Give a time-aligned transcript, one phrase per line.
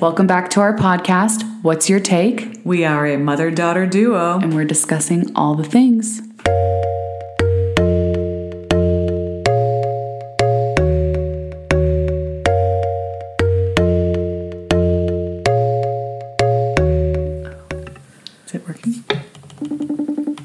[0.00, 2.60] Welcome back to our podcast, What's Your Take?
[2.64, 4.38] We are a mother daughter duo.
[4.38, 6.20] And we're discussing all the things.
[18.46, 18.92] Is it working?
[19.62, 20.38] Isn't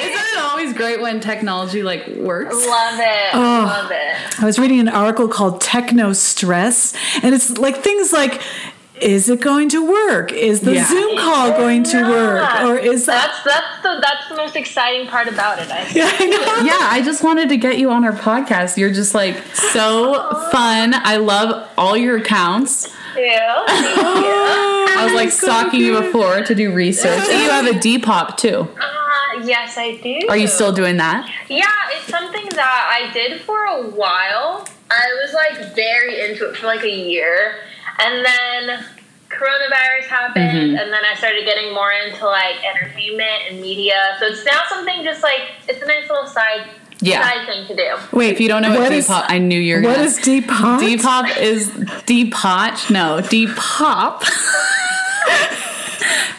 [0.00, 2.54] it always great when technology like works?
[2.54, 3.34] Love it.
[3.34, 4.40] Oh, Love it.
[4.42, 8.42] I was reading an article called Techno Stress, and it's like things like
[9.04, 10.32] is it going to work?
[10.32, 10.86] Is the Yeah.
[10.86, 12.62] Zoom call going to work?
[12.62, 15.70] Or is that That's that's the that's the most exciting part about it.
[15.70, 15.96] I think.
[15.96, 16.64] Yeah, I know.
[16.66, 18.76] Yeah, I just wanted to get you on our podcast.
[18.76, 20.14] You're just like so
[20.50, 20.94] fun.
[20.94, 22.88] I love all your accounts.
[23.16, 23.62] Yeah.
[23.68, 27.26] I was like stalking you before to do research.
[27.28, 28.68] you have a Depop too.
[28.80, 30.20] Uh, yes, I do.
[30.28, 31.30] Are you still doing that?
[31.48, 34.66] Yeah, it's something that I did for a while.
[34.90, 37.56] I was like very into it for like a year,
[37.98, 38.84] and then
[39.38, 40.76] coronavirus happened, Mm-hmm.
[40.78, 44.16] and then I started getting more into like entertainment and media.
[44.20, 46.68] So it's now something just like it's a nice little side
[47.00, 47.22] Yeah.
[47.22, 47.96] side thing to do.
[48.16, 50.06] Wait, If you don't know what, what is- Depop, I knew you were What gonna
[50.08, 50.78] is Depop?
[50.80, 52.90] Depop is Depop.
[52.90, 54.22] No, Depop.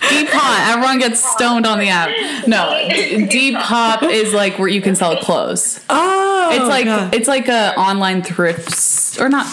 [0.02, 0.70] Depop.
[0.72, 2.10] Everyone gets stoned on the app.
[2.48, 5.80] No, Depop is like where you can sell clothes.
[5.90, 7.14] Oh, It's like God.
[7.16, 9.48] it's like a online thrifts or not.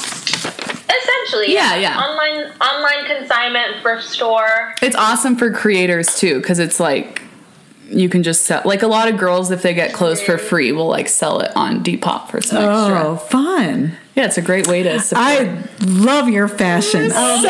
[1.00, 1.98] Essentially, Yeah, yeah.
[1.98, 4.74] Online online consignment thrift store.
[4.82, 7.22] It's awesome for creators too because it's like
[7.88, 8.62] you can just sell.
[8.64, 10.46] Like a lot of girls, if they get clothes for mm-hmm.
[10.46, 13.00] free, will like sell it on Depop for some extra.
[13.00, 13.28] oh, extra.
[13.30, 13.96] fun.
[14.14, 15.26] Yeah, it's a great way to support.
[15.26, 17.10] I love your fashion.
[17.14, 17.48] Oh, so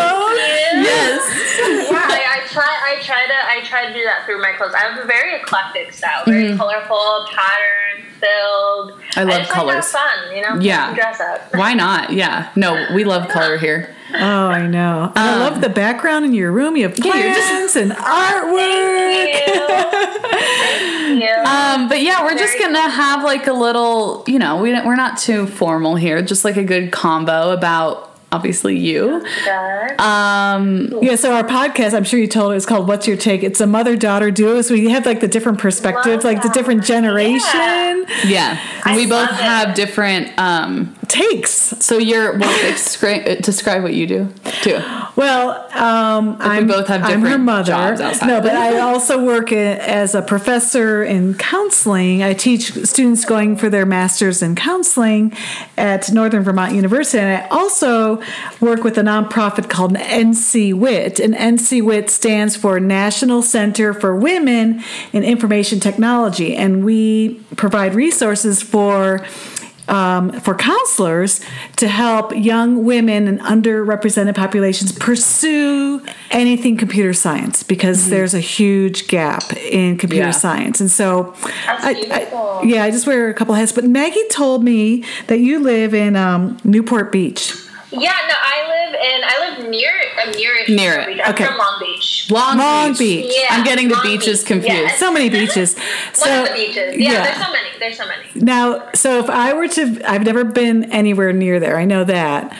[0.80, 1.90] yes.
[1.90, 2.64] yeah, I, I try.
[2.64, 3.32] I try to.
[3.32, 4.74] I try to do that through my clothes.
[4.74, 8.92] I have a very eclectic style, very colorful, pattern filled.
[8.92, 9.18] Mm-hmm.
[9.18, 9.74] I love just colors.
[9.74, 10.60] Like to have fun, you know.
[10.60, 10.94] Yeah.
[10.94, 11.54] Dress up.
[11.54, 12.12] Why not?
[12.12, 12.50] Yeah.
[12.56, 13.94] No, we love color here.
[14.14, 15.10] Oh, I know.
[15.16, 16.76] And I love the background in your room.
[16.76, 19.32] You have Um, Yeah, plants and artwork.
[19.42, 21.28] Thank you.
[21.44, 25.18] Um, but yeah, we're just gonna have like a little, you know, we we're not
[25.18, 29.24] too formal here, just like a good combo about obviously you.
[29.98, 33.42] Um, Yeah, so our podcast, I'm sure you told it, is called What's Your Take?
[33.42, 34.62] It's a mother daughter duo.
[34.62, 39.04] So we have like the different perspectives, Love like the different generation yeah, I we
[39.06, 39.42] both love it.
[39.42, 40.36] have different.
[40.38, 41.52] Um, takes.
[41.84, 44.80] so you're well, describe, describe what you do too.
[45.14, 47.66] Well, um, I'm both have I'm her different mother.
[47.66, 48.52] jobs outside No, but.
[48.52, 52.22] I also work as a professor in counseling.
[52.22, 55.36] I teach students going for their masters in counseling
[55.76, 58.22] at Northern Vermont University, and I also
[58.60, 61.20] work with a nonprofit called NC WIT.
[61.20, 67.94] And NC WIT stands for National Center for Women in Information Technology, and we provide
[67.94, 69.24] resources for
[69.88, 71.40] um, for counselors
[71.76, 76.00] to help young women and underrepresented populations pursue
[76.30, 80.30] anything computer science because there's a huge gap in computer Yeah.
[80.32, 80.80] science.
[80.80, 81.34] And so,
[81.66, 81.92] I.
[82.10, 83.72] I, yeah, I just wear a couple hats.
[83.72, 87.52] But Maggie told me that you live in um, Newport Beach.
[87.92, 88.16] Yeah.
[88.28, 89.20] No, I live in.
[89.24, 89.90] I live near.
[90.18, 90.52] I'm near.
[90.68, 91.20] Near it.
[91.24, 91.44] I'm Okay.
[91.46, 92.26] from Long Beach.
[92.30, 92.98] Long, Long Beach.
[92.98, 93.34] Beach.
[93.38, 94.46] Yeah, I'm getting the Long beaches Beach.
[94.48, 94.74] confused.
[94.74, 94.98] Yes.
[94.98, 95.76] So many beaches.
[96.18, 96.96] One of the beaches.
[96.96, 97.68] Yeah, There's so many.
[97.78, 98.22] There's so many.
[98.34, 101.76] Now, so if I were to, I've never been anywhere near there.
[101.78, 102.56] I know that.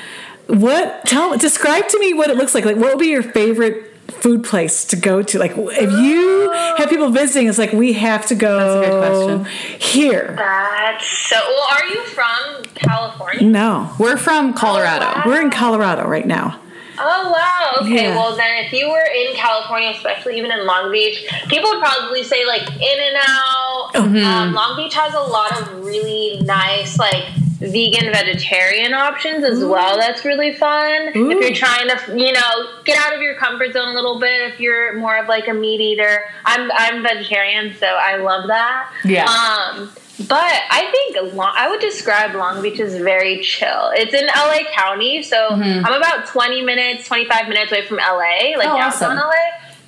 [0.48, 1.04] What?
[1.06, 2.64] Tell, describe to me what it looks like.
[2.64, 5.38] Like, what would be your favorite food place to go to?
[5.38, 8.59] Like, if you have people visiting, it's like we have to go.
[8.59, 9.81] That's a good question.
[9.81, 10.35] Here.
[10.37, 11.37] That's so.
[11.37, 13.43] Well, are you from California?
[13.47, 15.06] No, We're from Colorado.
[15.06, 15.23] wow.
[15.26, 16.61] we're in Colorado right now.
[16.99, 17.85] Oh wow.
[17.85, 18.05] Okay.
[18.05, 18.17] Yeah.
[18.17, 22.23] Well, then, if you were in California, especially even in Long Beach, people would probably
[22.23, 23.91] say like In and Out.
[23.94, 24.25] Mm-hmm.
[24.25, 27.25] Um, Long Beach has a lot of really nice like
[27.70, 29.97] vegan vegetarian options as well.
[29.99, 31.09] That's really fun.
[31.09, 34.53] If you're trying to, you know, get out of your comfort zone a little bit.
[34.53, 38.93] If you're more of like a meat eater, I'm I'm vegetarian, so I love that.
[39.05, 39.25] Yeah.
[39.26, 39.91] Um,
[40.29, 43.91] but I think Long, I would describe Long Beach as very chill.
[43.94, 48.69] It's in LA County, so I'm about 20 minutes, 25 minutes away from LA, like
[48.69, 49.17] Oh, downtown awesome.
[49.17, 49.32] LA.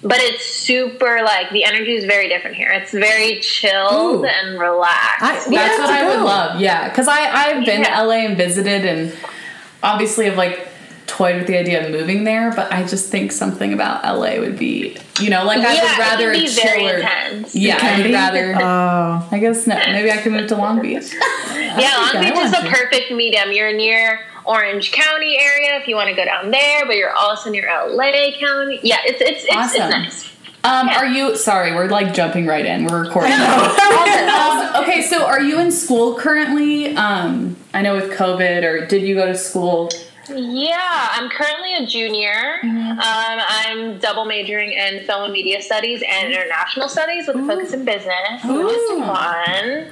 [0.06, 2.70] But it's super like the energy is very different here.
[2.70, 4.24] It's very chilled Ooh.
[4.26, 5.22] and relaxed.
[5.22, 6.60] I- That's have what to I would love.
[6.60, 7.96] Yeah, because I I've been Yeah.
[8.00, 9.16] to LA and visited, and
[9.82, 10.68] obviously have like
[11.06, 12.50] toyed with the idea of moving there.
[12.50, 15.90] But I just think something about LA would be, you know, like I Yeah, would
[15.92, 17.54] it rather can be a very intense.
[17.54, 18.12] Yeah, can I'd be?
[18.12, 18.56] rather.
[18.60, 19.76] Oh, I guess no.
[19.76, 21.12] Maybe I could move to Long Beach.
[21.54, 23.52] yeah, Long Beach is want the perfect medium.
[23.52, 27.50] You're near Orange County area if you want to go down there, but you're also
[27.50, 28.80] near LA County.
[28.82, 29.82] Yeah, it's it's it's, Awesome.
[29.82, 30.30] it's nice.
[30.64, 30.98] Um, Yeah.
[30.98, 31.74] are you sorry?
[31.74, 32.86] We're like jumping right in.
[32.86, 33.32] We're recording.
[33.34, 36.96] I um, okay, so are you in school currently?
[36.96, 39.90] Um, I know with COVID, or did you go to school?
[40.28, 42.58] Yeah, I'm currently a junior.
[42.62, 47.74] Um, I'm double majoring in film and media studies and international studies with a focus
[47.74, 48.40] in business.
[48.42, 49.00] So It's Ooh.
[49.00, 49.88] fun.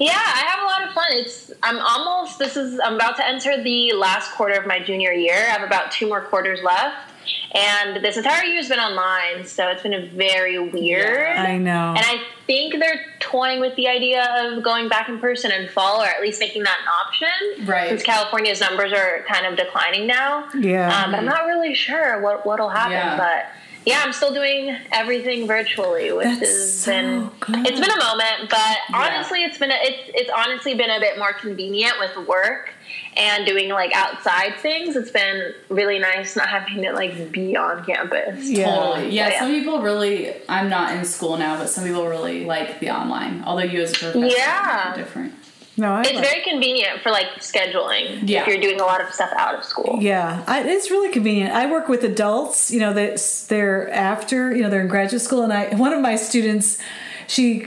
[0.00, 1.06] Yeah, I have a lot of fun.
[1.10, 5.12] It's I'm almost this is I'm about to enter the last quarter of my junior
[5.12, 5.34] year.
[5.34, 7.10] I have about two more quarters left.
[7.52, 11.36] And this entire year's been online, so it's been a very weird.
[11.36, 11.94] I know.
[11.96, 16.00] And I think they're toying with the idea of going back in person in fall,
[16.00, 17.66] or at least making that an option.
[17.66, 17.88] Right.
[17.88, 20.48] Since California's numbers are kind of declining now.
[20.58, 21.04] Yeah.
[21.04, 22.92] Um, but I'm not really sure what what'll happen.
[22.92, 23.16] Yeah.
[23.16, 23.46] But
[23.86, 27.66] yeah, I'm still doing everything virtually, which That's has so been good.
[27.66, 28.50] it's been a moment.
[28.50, 32.72] But honestly, it's been a, it's it's honestly been a bit more convenient with work
[33.16, 34.96] and doing like outside things.
[34.96, 38.48] It's been really nice not having to like be on campus.
[38.48, 38.66] Yeah.
[38.74, 39.10] Totally.
[39.10, 39.38] Yeah, Yeah.
[39.40, 43.42] some people really, I'm not in school now, but some people really like the online.
[43.44, 44.92] Although you as a professor Yeah.
[44.92, 45.34] are different.
[45.80, 48.42] No, I It's love- very convenient for like scheduling Yeah.
[48.42, 49.98] if you're doing a lot of stuff out of school.
[50.00, 51.52] Yeah, I, it's really convenient.
[51.52, 55.42] I work with adults, you know, that they're after, you know, they're in graduate school,
[55.42, 56.78] and I one of my students,
[57.26, 57.60] she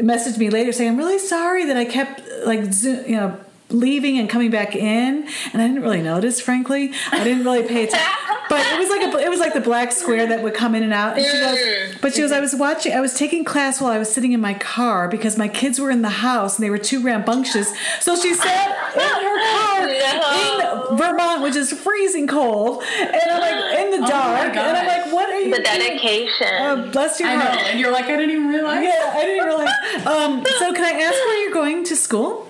[0.00, 3.38] messaged me later saying, "I'm really sorry that I kept like, you know."
[3.72, 7.84] Leaving and coming back in and i didn't really notice frankly i didn't really pay
[7.84, 8.08] attention
[8.48, 10.82] but it was like a, it was like the black square that would come in
[10.82, 13.80] and out and she goes but she goes i was watching i was taking class
[13.80, 16.64] while i was sitting in my car because my kids were in the house and
[16.64, 20.88] they were too rambunctious so she sat in her car No.
[20.90, 24.86] in Vermont, which is freezing cold, and I'm like in the Oh dark, and I'm
[24.86, 25.64] like, "What are you?" The doing?
[25.64, 26.46] dedication.
[26.60, 27.40] Uh, bless your I know.
[27.40, 27.58] heart.
[27.68, 28.84] And you're like, I didn't even realize.
[28.84, 30.06] Yeah, I didn't realize.
[30.06, 32.48] Um, so, can I ask where you're going to school?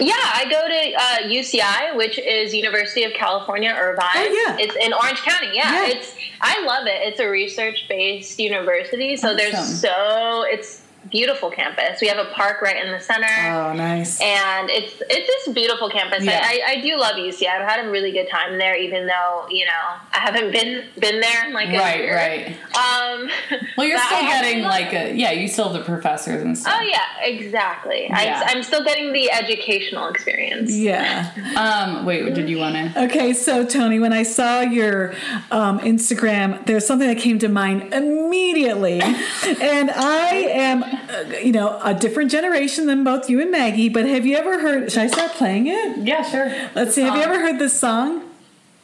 [0.00, 4.06] Yeah, I go to uh, UCI, which is University of California, Irvine.
[4.14, 4.56] Oh, yeah.
[4.58, 5.48] it's in Orange County.
[5.52, 5.94] Yeah, Yeah.
[5.96, 7.00] it's I love it.
[7.06, 9.36] It's a research-based university, so Awesome.
[9.36, 10.79] there's so it's
[11.10, 12.00] beautiful campus.
[12.00, 13.26] We have a park right in the center.
[13.48, 14.20] Oh, nice.
[14.20, 16.24] and it's it's just beautiful campus.
[16.24, 16.40] Yeah.
[16.44, 17.46] I, I, I do love UC.
[17.46, 19.72] I've had a really good time there, even though you know
[20.12, 22.14] I haven't been been there in like a Right, year.
[22.14, 22.56] right.
[22.76, 23.30] Um,
[23.76, 26.74] Well, you're still getting like a, yeah, you still have the professors and stuff.
[26.78, 28.04] Oh yeah, exactly.
[28.08, 28.42] Yeah.
[28.46, 30.70] I, I'm still getting the educational experience.
[30.70, 31.30] Yeah.
[31.56, 32.80] Um, wait, did you want to?
[33.10, 35.14] Okay, so Toni, when I saw your
[35.50, 39.00] um, Instagram, there's something that came to mind immediately,
[39.60, 43.88] and I am, uh, you know, a different generation than both you and Maggie.
[43.88, 44.90] But have you ever heard?
[44.92, 45.98] Should I start playing it?
[45.98, 46.52] Yeah, sure.
[46.74, 47.02] Let's see.
[47.02, 48.22] Have you ever heard this song?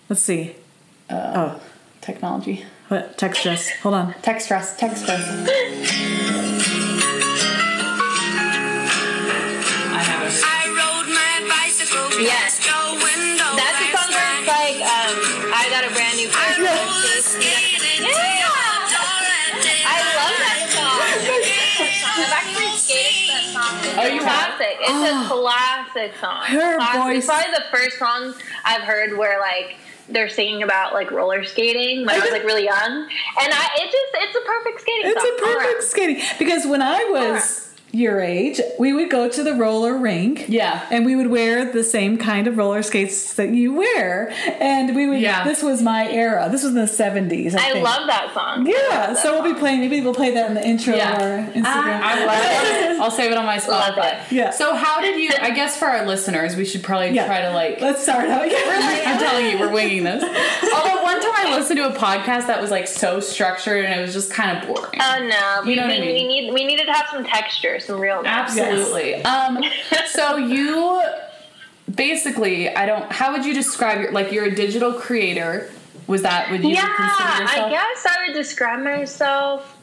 [0.09, 0.55] Let's see.
[1.11, 1.61] Oh,
[2.01, 2.65] technology.
[2.89, 3.19] What?
[3.19, 3.69] Text us.
[3.83, 4.15] Hold on.
[4.23, 5.21] Text us, text us.
[8.69, 10.43] I have it.
[10.45, 12.63] I rode my bicycle Yes.
[12.63, 12.77] past
[13.57, 15.17] That's the song where it's like, um,
[15.55, 16.55] I got a brand new pair
[24.27, 24.77] It's Oh, a classic.
[24.81, 25.43] It's a oh.
[25.43, 26.43] classic song.
[26.45, 27.01] Her Classic.
[27.03, 29.77] voice- It's probably the first song I've heard where like
[30.09, 33.91] they're singing about like roller skating when I was like really young, and I it
[33.91, 35.33] just it's a perfect skating It's song.
[35.37, 35.83] a perfect around.
[35.83, 40.47] skating because when I was your age, we would go to the roller rink.
[40.49, 40.87] Yeah.
[40.91, 44.31] And we would wear the same kind of roller skates that you wear.
[44.61, 45.45] And we would Yeah.
[45.45, 46.49] this was my era.
[46.51, 47.55] This was in the 70s.
[47.55, 47.85] I, I think.
[47.85, 48.67] love that song.
[48.67, 51.17] Yeah, that so we'll be playing maybe we'll play that in the intro Yeah.
[51.17, 52.01] of our ah, Instagram.
[52.03, 53.01] I love it.
[53.01, 54.27] I'll save it on my Love Spotify.
[54.27, 54.33] it.
[54.33, 54.51] Yeah.
[54.51, 55.31] So how did you?
[55.41, 57.27] I guess for our listeners, we should probably Yeah.
[57.27, 57.81] try to like.
[57.81, 58.43] Let's start out.
[58.51, 60.23] I'm telling you, we're winging this.
[60.23, 64.03] Although one time I listened to a podcast that was like so structured and it
[64.03, 64.99] was just kind of boring.
[65.01, 66.13] Oh no, we, You know what I mean?
[66.15, 68.31] we need we needed to have some texture, some realness.
[68.31, 69.15] Absolutely.
[69.25, 69.63] Um,
[70.09, 71.03] so you
[71.95, 73.11] basically, I don't.
[73.13, 74.33] How would you describe your like?
[74.33, 75.71] You're a digital creator.
[76.07, 76.51] Was that?
[76.51, 77.67] Would you Yeah, consider yourself?
[77.67, 79.77] I guess I would describe myself.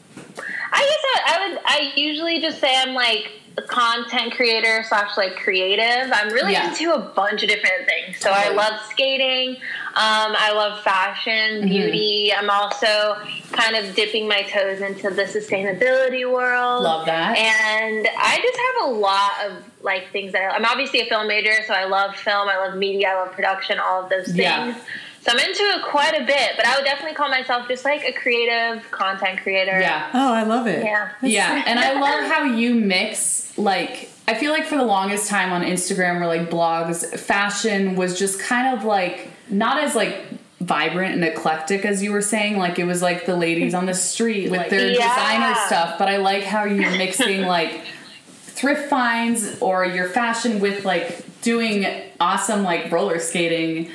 [0.72, 1.58] I guess I, I would.
[1.64, 3.30] I usually just say I'm like
[3.62, 6.10] content creator slash like creative.
[6.12, 6.68] I'm really Yeah.
[6.70, 8.18] into a bunch of different things.
[8.20, 9.50] So I love skating.
[9.96, 11.68] Um, I love fashion, Mm-hmm.
[11.68, 12.32] beauty.
[12.36, 13.16] I'm also
[13.52, 16.82] kind of dipping my toes into the sustainability world.
[16.82, 17.36] Love that.
[17.38, 21.28] And I just have a lot of like things that I, I'm obviously a film
[21.28, 24.38] major, so I love film, I love media, I love production, all of those things.
[24.38, 24.74] Yeah.
[25.20, 28.04] So I'm into it quite a bit, but I would definitely call myself just like
[28.04, 29.78] a creative content creator.
[29.80, 30.10] Yeah.
[30.12, 30.84] Oh, I love it.
[30.84, 31.12] Yeah.
[31.22, 35.52] Yeah, and I love how you mix like I feel like for the longest time
[35.52, 40.16] on Instagram or like blogs, fashion was just kind of like not as like
[40.60, 42.56] vibrant and eclectic as you were saying.
[42.56, 45.08] Like it was like the ladies on the street with their Yeah.
[45.14, 45.98] designer stuff.
[45.98, 47.82] But I like how you're mixing like
[48.30, 51.86] thrift finds or your fashion with like doing
[52.18, 53.90] awesome like roller skating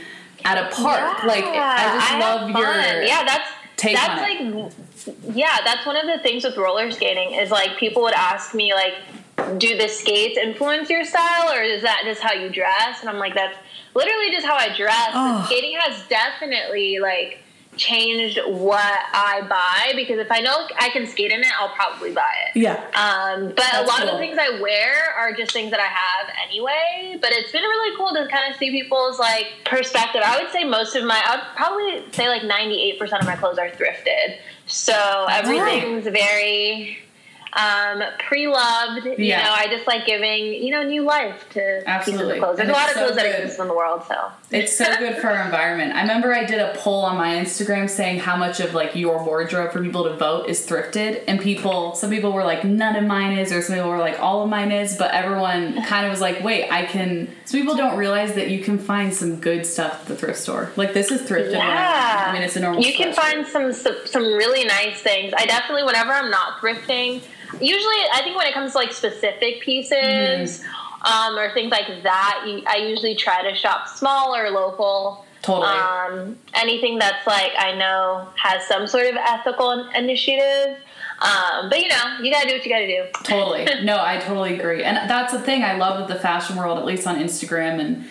[0.45, 1.23] at a park.
[1.23, 3.23] Like I just have love your yeah.
[3.25, 4.73] That's take that's on like
[5.35, 5.57] yeah.
[5.65, 8.93] That's one of the things with roller skating is like people would ask me like
[9.57, 13.01] do the skates influence your style, or is that just how you dress?
[13.01, 13.57] And I'm like, that's
[13.95, 15.11] literally just how I dress.
[15.13, 15.43] Oh.
[15.45, 17.39] Skating has definitely like
[17.77, 22.11] changed what I buy because if I know I can skate in it, I'll probably
[22.11, 22.59] buy it.
[22.59, 22.73] Yeah.
[22.73, 25.85] Um, but a That's lot of the things I wear are just things that I
[25.85, 27.17] have anyway.
[27.21, 30.21] But it's been really cool to kind of see people's like perspective.
[30.25, 33.27] I would say most of my, I would probably say like ninety eight percent of
[33.27, 34.37] my clothes are thrifted.
[34.65, 36.97] So everything's very
[37.53, 39.05] um, pre-loved.
[39.05, 39.43] You Yeah.
[39.43, 42.33] know, I just like giving you know new life to pieces Absolutely.
[42.37, 42.57] of clothes.
[42.57, 43.41] There's And a lot of so clothes that good.
[43.41, 44.03] exist in the world.
[44.07, 44.15] So
[44.51, 45.93] It's so good for our environment.
[45.95, 49.23] I remember I did a poll on my Instagram saying how much of like your
[49.23, 53.03] wardrobe for people to vote is thrifted, and people, some people were like none of
[53.05, 56.11] mine is, or some people were like all of mine is, but everyone kind of
[56.11, 57.33] was like, wait, I can.
[57.45, 60.71] Some people don't realize that you can find some good stuff at the thrift store.
[60.75, 61.53] Like this is thrifted.
[61.53, 62.83] Yeah, I mean, it's a normal.
[62.83, 65.33] You can find some some really nice things.
[65.35, 67.21] I definitely, whenever I'm not thrifting,
[67.59, 71.33] usually I think when it comes to like specific pieces Mm-hmm.
[71.33, 75.25] um, or things like that, I usually try to shop small or local.
[75.41, 75.67] Totally.
[75.67, 80.77] Um, anything that's like I know has some sort of ethical initiative.
[81.21, 83.05] Um, but you know, you gotta do what you gotta do.
[83.23, 83.65] Totally.
[83.83, 84.83] No, I totally agree.
[84.83, 88.05] And that's the thing I love with the fashion world, at least on Instagram and,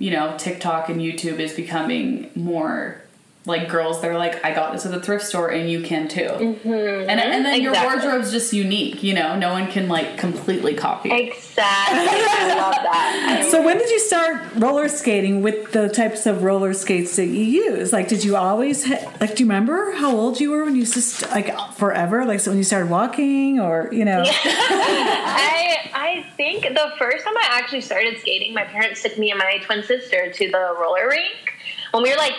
[0.00, 3.03] you know, TikTok and YouTube is becoming more
[3.46, 6.20] like girls they're like, I got this at the thrift store and you can too.
[6.22, 6.68] Mm-hmm.
[7.10, 11.10] And, and then your wardrobe's just unique, you know, no one can like completely copy.
[11.12, 11.98] Exactly.
[11.98, 13.20] I love that.
[13.54, 17.44] So when did you start roller skating with the types of roller skates that you
[17.44, 17.92] use?
[17.92, 19.36] Like, did you always ha- like?
[19.36, 22.24] Do you remember how old you were when you just like forever?
[22.24, 24.24] Like, so when you started walking, or you know?
[24.26, 29.38] I I think the first time I actually started skating, my parents took me and
[29.38, 31.54] my twin sister to the roller rink
[31.92, 32.34] when we were like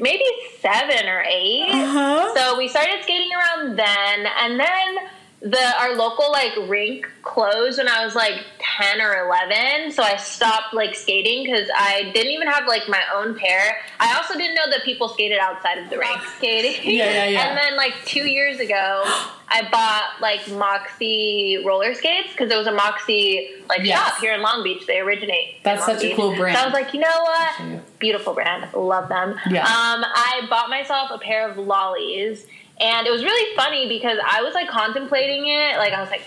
[0.00, 0.24] maybe
[0.60, 2.34] seven or 8 Uh-huh.
[2.34, 5.08] So we started skating around then, and then
[5.44, 9.90] the our local like rink closed when I was like ten or eleven.
[9.90, 13.78] So I stopped like skating because I didn't even have like my own pair.
[13.98, 16.80] I also didn't know that people skated outside of the rink skating.
[16.84, 17.48] Yeah, yeah, yeah.
[17.48, 19.02] And then like two years ago,
[19.48, 23.98] I bought like Moxie roller skates because there was a Moxie like Yes.
[23.98, 24.86] shop here in Long Beach.
[24.86, 25.48] They originate.
[25.56, 26.56] in That's Long such a cool brand.
[26.56, 27.98] So I was like, you know what?
[27.98, 28.72] Beautiful brand.
[28.74, 29.34] Love them.
[29.50, 29.62] Yeah.
[29.64, 32.46] Um, I bought myself a pair of lollies,
[32.80, 35.76] and it was really funny because I was like contemplating it.
[35.76, 36.22] Like I was like,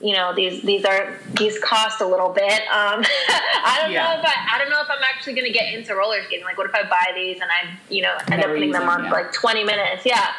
[0.00, 2.60] you know, these these are these cost a little bit.
[2.62, 3.04] Um,
[3.64, 4.02] I don't Yeah.
[4.14, 6.44] know if I I don't know if I'm actually gonna get into roller skating.
[6.44, 9.04] Like, what if I buy these and I you know end up putting them on
[9.04, 9.10] yeah.
[9.10, 10.04] for like 20 minutes?
[10.04, 10.32] Yeah.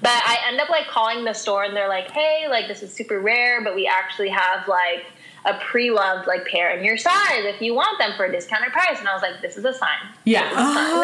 [0.00, 2.92] But I end up like calling the store and they're like, hey, like this is
[2.92, 5.04] super rare, but we actually have like
[5.46, 8.98] a pre-loved like pair in your size if you want them for a discounted price.
[8.98, 9.98] And I was like, this is a sign.
[10.24, 10.50] Yeah.
[10.56, 11.02] Oh,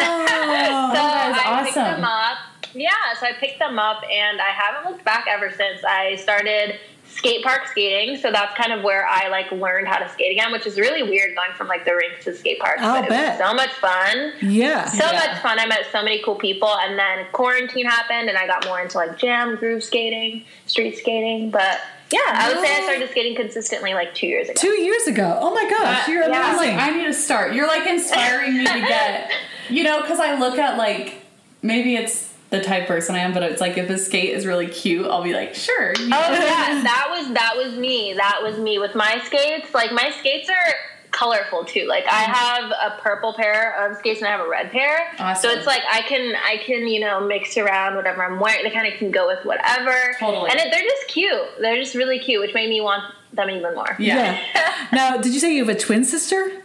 [0.93, 2.01] So I picked awesome.
[2.01, 2.37] them up.
[2.73, 5.83] Yeah, so I picked them up and I haven't looked back ever since.
[5.83, 6.79] I started
[7.13, 10.51] skate park skating, so that's kind of where I like learned how to skate again,
[10.53, 12.77] which is really weird going from like the rinks to skate park.
[12.79, 13.25] I'll but bet.
[13.25, 14.33] it was so much fun.
[14.41, 14.85] yeah.
[14.85, 15.11] So Yeah.
[15.27, 15.59] much fun.
[15.59, 18.97] I met so many cool people and then quarantine happened and I got more into
[18.97, 21.49] like jam, groove skating, street skating.
[21.51, 24.59] But yeah, I would say I started skating consistently like two years ago.
[24.59, 25.37] Two years ago.
[25.41, 26.29] Oh my gosh, you're yeah.
[26.29, 26.77] I amazing.
[26.77, 27.53] like, I need to start.
[27.53, 29.31] You're like inspiring me to get,
[29.69, 31.15] you know, because I look at like
[31.61, 34.67] maybe it's the type person I am, but it's like if a skate is really
[34.67, 35.93] cute, I'll be like, sure.
[35.97, 38.13] you Oh yeah, that was that was me.
[38.13, 39.73] That was me with my skates.
[39.73, 40.73] Like my skates are
[41.11, 41.85] colorful too.
[41.87, 42.31] Like I mm-hmm.
[42.31, 45.13] have a purple pair of skates and I have a red pair.
[45.17, 45.49] Awesome.
[45.49, 48.63] So it's like I can I can you know mix around whatever I'm wearing.
[48.63, 49.95] They kind of can go with whatever.
[50.19, 50.49] Totally.
[50.51, 51.47] And it, they're just cute.
[51.61, 53.95] They're just really cute, which made me want them even more.
[53.97, 54.41] Yeah.
[54.91, 56.60] now, did you say you have a twin sister?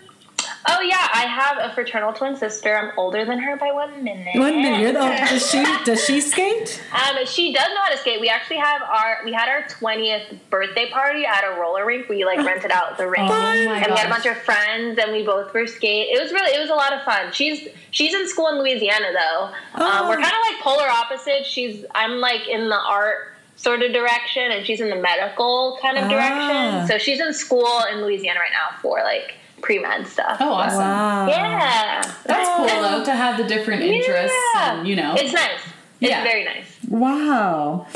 [0.78, 2.76] Oh yeah, I have a fraternal twin sister.
[2.76, 4.36] I'm older than her by one minute.
[4.38, 4.94] One minute.
[4.98, 6.82] Oh, does she does she skate?
[6.92, 8.20] Um, she does know how to skate.
[8.20, 12.08] We actually have our we had our twentieth birthday party at a roller rink.
[12.08, 15.12] We like rented out the rink, Oh and we had a bunch of friends, and
[15.12, 16.08] we both were skate.
[16.10, 17.32] It was really it was a lot of fun.
[17.32, 19.44] She's she's in school in Louisiana though.
[19.46, 19.52] Um,
[19.86, 20.08] Oh.
[20.08, 21.46] we're kind of like polar opposites.
[21.48, 25.96] She's I'm like in the art sort of direction, and she's in the medical kind
[25.96, 26.08] of Ah.
[26.08, 26.86] direction.
[26.88, 30.36] So she's in school in Louisiana right now for like pre med stuff.
[30.40, 30.78] Oh, awesome.
[30.78, 31.26] Wow.
[31.28, 34.78] Yeah, That's cool though to have the different interests Yeah.
[34.78, 35.14] and you know.
[35.16, 35.60] it's nice.
[36.00, 36.22] It's Yeah.
[36.24, 36.76] very nice.
[36.88, 37.86] Wow.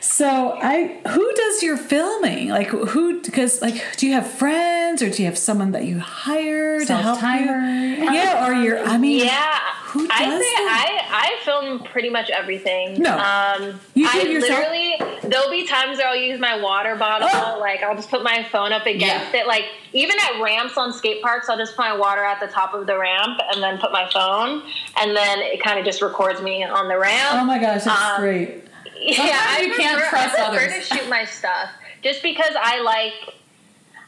[0.00, 2.48] So I who does your filming?
[2.48, 5.98] Like who because like do you have friends or do you have someone that you
[5.98, 7.60] hire to help Self-timer.
[7.60, 8.12] you?
[8.12, 11.08] Yeah, or you're I mean Yeah, Who I does say that?
[11.10, 13.00] I I film pretty much everything.
[13.00, 13.16] No.
[13.18, 14.58] um, You do I yourself?
[14.58, 14.94] literally
[15.28, 17.28] there'll be times where I'll use my water bottle.
[17.32, 17.58] Oh.
[17.60, 19.40] Like I'll just put my phone up against Yeah.
[19.42, 19.46] it.
[19.46, 22.72] Like even at ramps on skate parks, I'll just put my water at the top
[22.74, 24.62] of the ramp and then put my phone,
[25.00, 27.34] and then it kind of just records me on the ramp.
[27.40, 28.64] Oh my gosh, that's Um, great.
[29.00, 30.88] Yeah, Sometimes I you can't prefer, trust I prefer others.
[30.88, 31.70] to shoot my stuff
[32.02, 33.34] just because I like.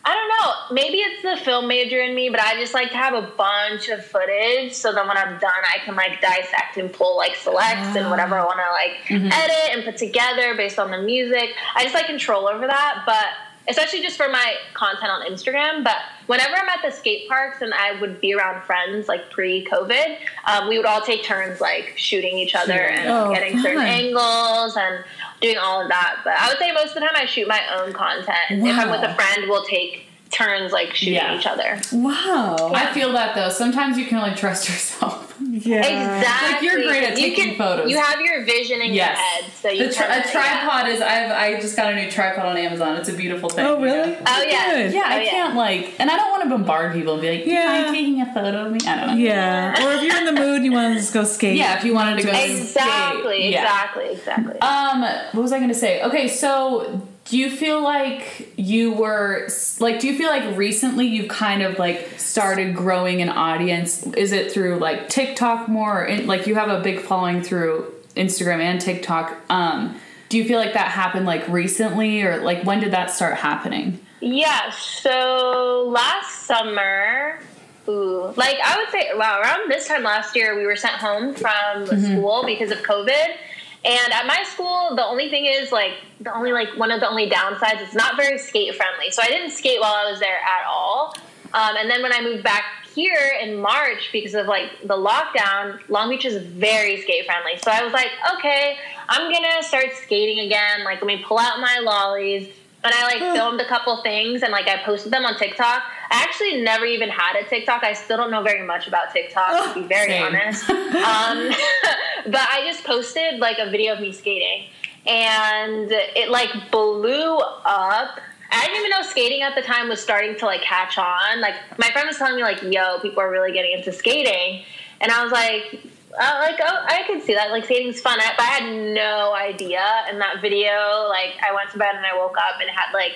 [0.02, 0.74] I don't know.
[0.82, 3.90] Maybe it's the film major in me, but I just like to have a bunch
[3.90, 7.94] of footage so then when I'm done, I can like dissect and pull like selects
[7.94, 8.10] and ah.
[8.10, 9.30] whatever I want to like mm-hmm.
[9.30, 11.50] edit and put together based on the music.
[11.76, 13.26] I just like control over that, but
[13.70, 15.82] especially just for my content on Instagram.
[15.82, 15.96] But
[16.26, 20.16] whenever I'm at the skate parks and I would be around friends like pre COVID,
[20.46, 24.76] um, we would all take turns like shooting each other and Oh, getting certain angles
[24.76, 25.02] and
[25.40, 26.18] doing all of that.
[26.24, 28.36] But I would say most of the time I shoot my own content.
[28.50, 31.36] If I'm with a friend, we'll take turns like shooting Yeah.
[31.38, 31.80] each other.
[31.92, 32.70] Wow.
[32.74, 33.48] I feel that though.
[33.48, 35.19] Sometimes you can only trust yourself.
[35.40, 35.78] Yeah.
[35.78, 36.52] Exactly.
[36.52, 37.90] Like, you're great at you can, photos.
[37.90, 39.16] You have your vision in Yes.
[39.16, 42.10] your head, so you The tri- a tripod is I've I just got a new
[42.10, 42.96] tripod on Amazon.
[42.96, 43.64] It's a beautiful thing.
[43.66, 44.10] Oh, really?
[44.12, 44.18] know?
[44.26, 44.70] Oh, yeah.
[44.70, 44.92] Good.
[44.94, 45.30] Yeah, Oh, I yeah.
[45.30, 47.86] can't like, and I don't want to bombard people and be like, "Yeah, Yeah.
[47.86, 49.14] I'm taking a photo of me." I don't know.
[49.14, 49.86] Yeah.
[49.86, 51.56] Or if you're in the mood, you want to just go skate.
[51.56, 53.50] Yeah, if you wanted to go Exactly, skate.
[53.52, 53.62] Yeah.
[53.62, 54.60] exactly, exactly.
[54.60, 56.02] Um, what was I going to say?
[56.02, 61.28] Okay, so do you feel like you were like do you feel like recently you've
[61.28, 64.04] kind of like started growing an audience?
[64.04, 67.94] Is it through like TikTok more or in, like you have a big following through
[68.16, 69.36] Instagram and TikTok?
[69.48, 69.94] Um,
[70.28, 74.00] do you feel like that happened like recently or like when did that start happening?
[74.20, 77.38] Yeah, so last summer,
[77.86, 81.34] ooh, like I would say, wow, around this time last year, we were sent home
[81.34, 83.36] from school because of COVID.
[83.84, 87.08] And at my school, the only thing is like the only like one of the
[87.08, 89.10] only downsides is not very skate friendly.
[89.10, 91.14] So I didn't skate while I was there at all.
[91.54, 95.80] Um, and then when I moved back here in March because of like the lockdown,
[95.88, 97.58] Long Beach is very skate friendly.
[97.64, 98.76] So I was like, okay,
[99.08, 100.84] I'm gonna start skating again.
[100.84, 102.48] Like, let me pull out my lollies.
[102.82, 105.82] And I like filmed a couple things and like I posted them on TikTok.
[106.10, 107.84] I actually never even had a TikTok.
[107.84, 110.22] I still don't know very much about TikTok, to be very Same.
[110.22, 110.70] honest.
[110.70, 111.50] um,
[112.26, 114.64] but I just posted like a video of me skating
[115.06, 118.18] and it like blew up.
[118.52, 121.40] I didn't even know skating at the time was starting to like catch on.
[121.40, 124.64] Like my friend was telling me like, "Yo, people are really getting into skating,"
[125.00, 125.80] and I was like,
[126.18, 127.50] uh, "Like, oh, I could see that.
[127.50, 129.82] Like skating's fun." I, but I had no idea.
[130.10, 133.12] In that video, like I went to bed and I woke up and had like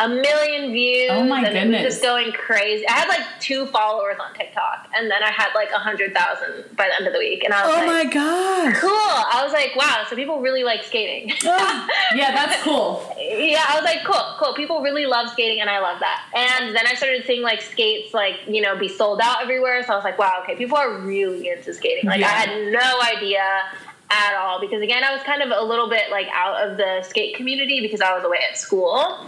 [0.00, 1.10] a million views.
[1.12, 1.84] Oh, my and It goodness.
[1.84, 2.86] was just going crazy.
[2.88, 6.64] I had like two followers on TikTok, and then I had like a hundred thousand
[6.76, 8.90] by the end of the week, and I was like, Oh like, my god, "Cool!"
[8.90, 11.32] I was like, "Wow!" So people really like skating.
[11.44, 13.02] Oh, Yeah, that's cool.
[13.18, 14.54] yeah, I was like, cool, cool.
[14.54, 16.24] People really love skating, and I love that.
[16.34, 19.82] And then I started seeing like skates, like you know, be sold out everywhere.
[19.84, 22.04] So I was like, wow, okay, people are really into skating.
[22.08, 22.26] Like Yeah.
[22.28, 23.42] I had no idea
[24.10, 27.02] at all because again, I was kind of a little bit like out of the
[27.02, 29.18] skate community because I was away at school.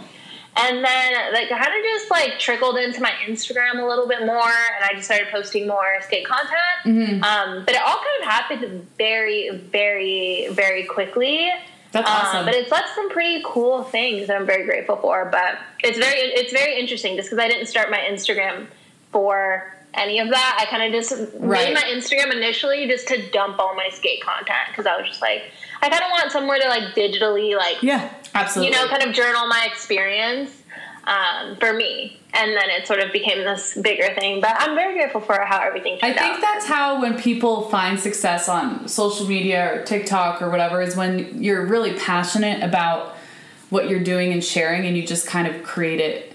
[0.57, 4.41] And then like kind of just like trickled into my Instagram a little bit more,
[4.75, 7.23] and I just started posting more skate content.
[7.23, 11.49] Um, but it all kind of happened very, very, very quickly.
[11.93, 12.45] That's Um, awesome.
[12.45, 15.25] but it's led to some pretty cool things that I'm very grateful for.
[15.31, 18.67] But it's very it's very interesting just because I didn't start my Instagram
[19.11, 20.57] for any of that.
[20.61, 21.65] I kind of just Right.
[21.67, 25.21] made my Instagram initially just to dump all my skate content because I was just
[25.21, 25.43] like
[25.81, 28.09] I kind of want somewhere to like digitally like yeah.
[28.33, 28.73] Absolutely.
[28.75, 30.61] you know kind of journal my experience
[31.05, 32.19] um, for me.
[32.33, 34.39] And then it sort of became this bigger thing.
[34.39, 36.41] But I'm very grateful for how everything I think out.
[36.41, 41.43] that's how when people find success on social media or TikTok or whatever is when
[41.43, 43.17] you're really passionate about
[43.69, 46.30] what you're doing and sharing and you just kind of create it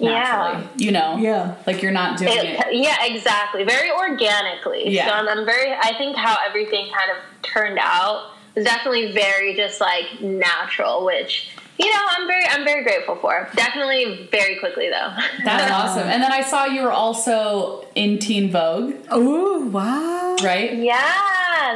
[0.00, 0.68] naturally.
[0.76, 1.16] You know?
[1.18, 1.54] Yeah.
[1.66, 2.74] Like you're not doing It- it.
[2.74, 3.64] yeah, exactly.
[3.64, 4.88] Very organically.
[4.90, 5.06] Yeah.
[5.06, 5.72] So I'm, I'm very.
[5.72, 11.50] I think how everything kind of turned out was definitely very just like natural, which
[11.82, 13.48] you know I'm very I'm very grateful for.
[13.54, 15.12] Definitely very quickly though.
[15.44, 16.08] That's awesome.
[16.08, 20.36] And then I saw you were also in Teen Vogue, Oh, wow.
[20.42, 20.72] right?
[20.74, 21.02] yeah,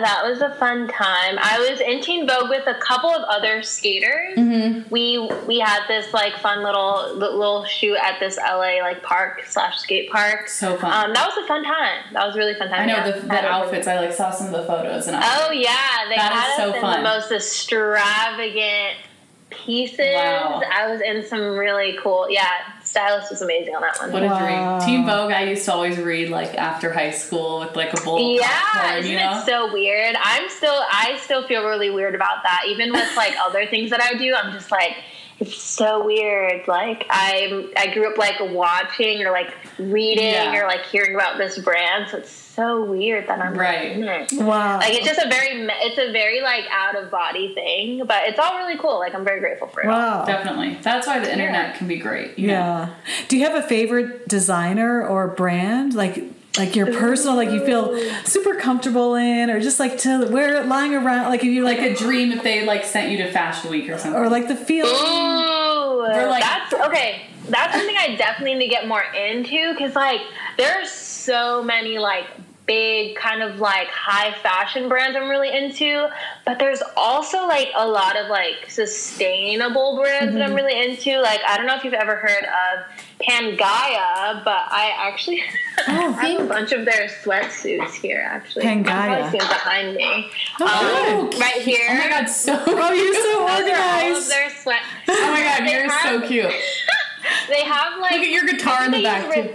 [0.02, 1.38] that was a fun time.
[1.40, 4.36] I was in Teen Vogue with a couple of other skaters.
[4.38, 4.88] Mm-hmm.
[4.90, 9.78] We we had this like fun little little shoot at this LA like park slash
[9.78, 10.48] skate park.
[10.48, 10.92] So fun.
[10.92, 12.04] Um, that was a fun time.
[12.12, 12.80] That was a really fun time.
[12.82, 13.10] I know yeah.
[13.12, 13.86] the, the Had a- outfits.
[13.86, 16.50] I like saw some of the photos and I Oh yeah, they That had is
[16.52, 17.02] us so in fun.
[17.02, 18.96] the most extravagant
[19.64, 20.14] pieces.
[20.14, 20.62] Wow.
[20.72, 22.28] I was in some really cool.
[22.30, 22.48] Yeah,
[22.82, 24.12] stylist was amazing on that one.
[24.12, 24.80] what a dream.
[24.80, 28.36] Teen Vogue I used to always read like after high school with like a bowl
[28.36, 29.38] yeah, popcorn, isn't you know?
[29.38, 30.16] it so weird?
[30.22, 32.62] I'm still, I still feel really weird about that.
[32.68, 34.96] Even with like other things that I do, I'm just like,
[35.38, 36.66] it's so weird.
[36.66, 40.56] Like I, I grew up like watching or like reading Yeah.
[40.56, 43.98] or like hearing about this brand, so it's so weird that I'm Right.
[43.98, 44.32] Like.
[44.32, 44.78] Wow.
[44.78, 48.38] Like it's just a very, it's a very like out of body thing, but it's
[48.38, 48.98] all really cool.
[48.98, 49.88] Like I'm very grateful for it.
[49.88, 49.92] all.
[49.92, 50.24] wow.
[50.24, 50.78] Definitely.
[50.82, 52.38] That's why the internet can be great.
[52.38, 52.52] you know?
[52.54, 52.94] Yeah.
[53.28, 55.92] Do you have a favorite designer or brand?
[55.94, 56.24] Like
[56.58, 60.66] like your personal, like you feel super comfortable in, or just like to wear it
[60.66, 63.30] lying around, like if you Like like a dream if they like sent you to
[63.30, 64.20] Fashion Week or something.
[64.20, 64.86] or like the feel.
[64.86, 67.22] Ooh, like- that's okay.
[67.48, 70.20] That's something I definitely need to get more into because like
[70.56, 72.26] there's so many like
[72.66, 76.08] big kind of like high fashion brands I'm really into,
[76.44, 80.56] but there's also like a lot of like sustainable brands that I'm Mm-hmm.
[80.56, 81.20] really into.
[81.20, 82.84] Like I don't know if you've ever heard of
[83.20, 85.42] Pangaia, but I actually
[85.88, 88.24] Oh, have a bunch of their sweatsuits here.
[88.28, 88.78] Actually, Pangaia.
[88.78, 90.30] You can probably see it behind me.
[90.60, 91.86] Oh, Um, right here.
[91.90, 94.30] Oh my god, so Oh, you're so Those are all of organized.
[94.30, 94.80] their sweat.
[95.08, 96.52] Oh my god, you're have- so cute.
[97.48, 99.50] They have like Look at your guitar in the back re-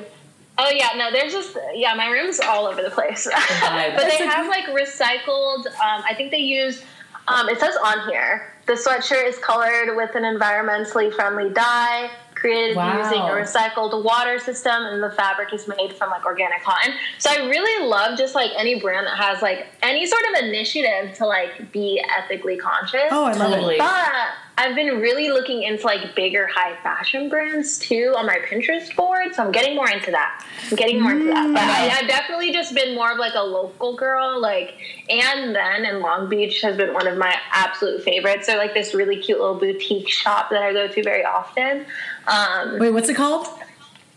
[0.64, 3.28] Oh yeah, no, there's just yeah, my room's all over the place.
[3.32, 3.96] vibe.
[3.96, 5.66] but they have like recycled.
[5.68, 6.84] Um, I think they use.
[7.28, 12.76] Um, it says on here the sweatshirt is colored with an environmentally friendly dye created
[12.76, 12.98] Wow.
[12.98, 17.30] using a recycled water system and the fabric is made from like organic cotton so
[17.30, 21.26] i really love just like any brand that has like any sort of initiative to
[21.28, 23.76] like be ethically conscious Oh, I love Totally.
[23.76, 23.80] it.
[23.80, 24.10] but
[24.58, 29.34] I've been really looking into like bigger high fashion brands too on my Pinterest board,
[29.34, 30.46] so I'm getting more into that.
[30.70, 31.52] I'm getting more into that.
[31.52, 34.40] But I, I've definitely just been more of like a local girl.
[34.40, 34.76] Like,
[35.10, 38.48] and then in Long Beach has been one of my absolute favorites.
[38.48, 41.86] They're like this really cute little boutique shop that I go to very often.
[42.28, 43.48] Um, Wait, what's it called?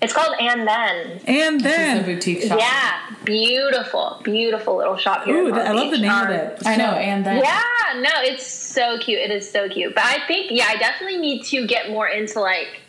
[0.03, 1.21] It's called And Then.
[1.27, 2.05] And It's a then.
[2.05, 2.59] boutique shop.
[2.59, 5.37] Yeah, beautiful, beautiful little shop here.
[5.37, 6.03] Ooh, I love the Beach.
[6.03, 6.59] name of Um, it.
[6.67, 7.63] I know, and then Yeah,
[8.01, 9.19] no, it's so cute.
[9.21, 9.95] It is so cute.
[9.95, 12.81] But I think, yeah, I definitely need to get more into like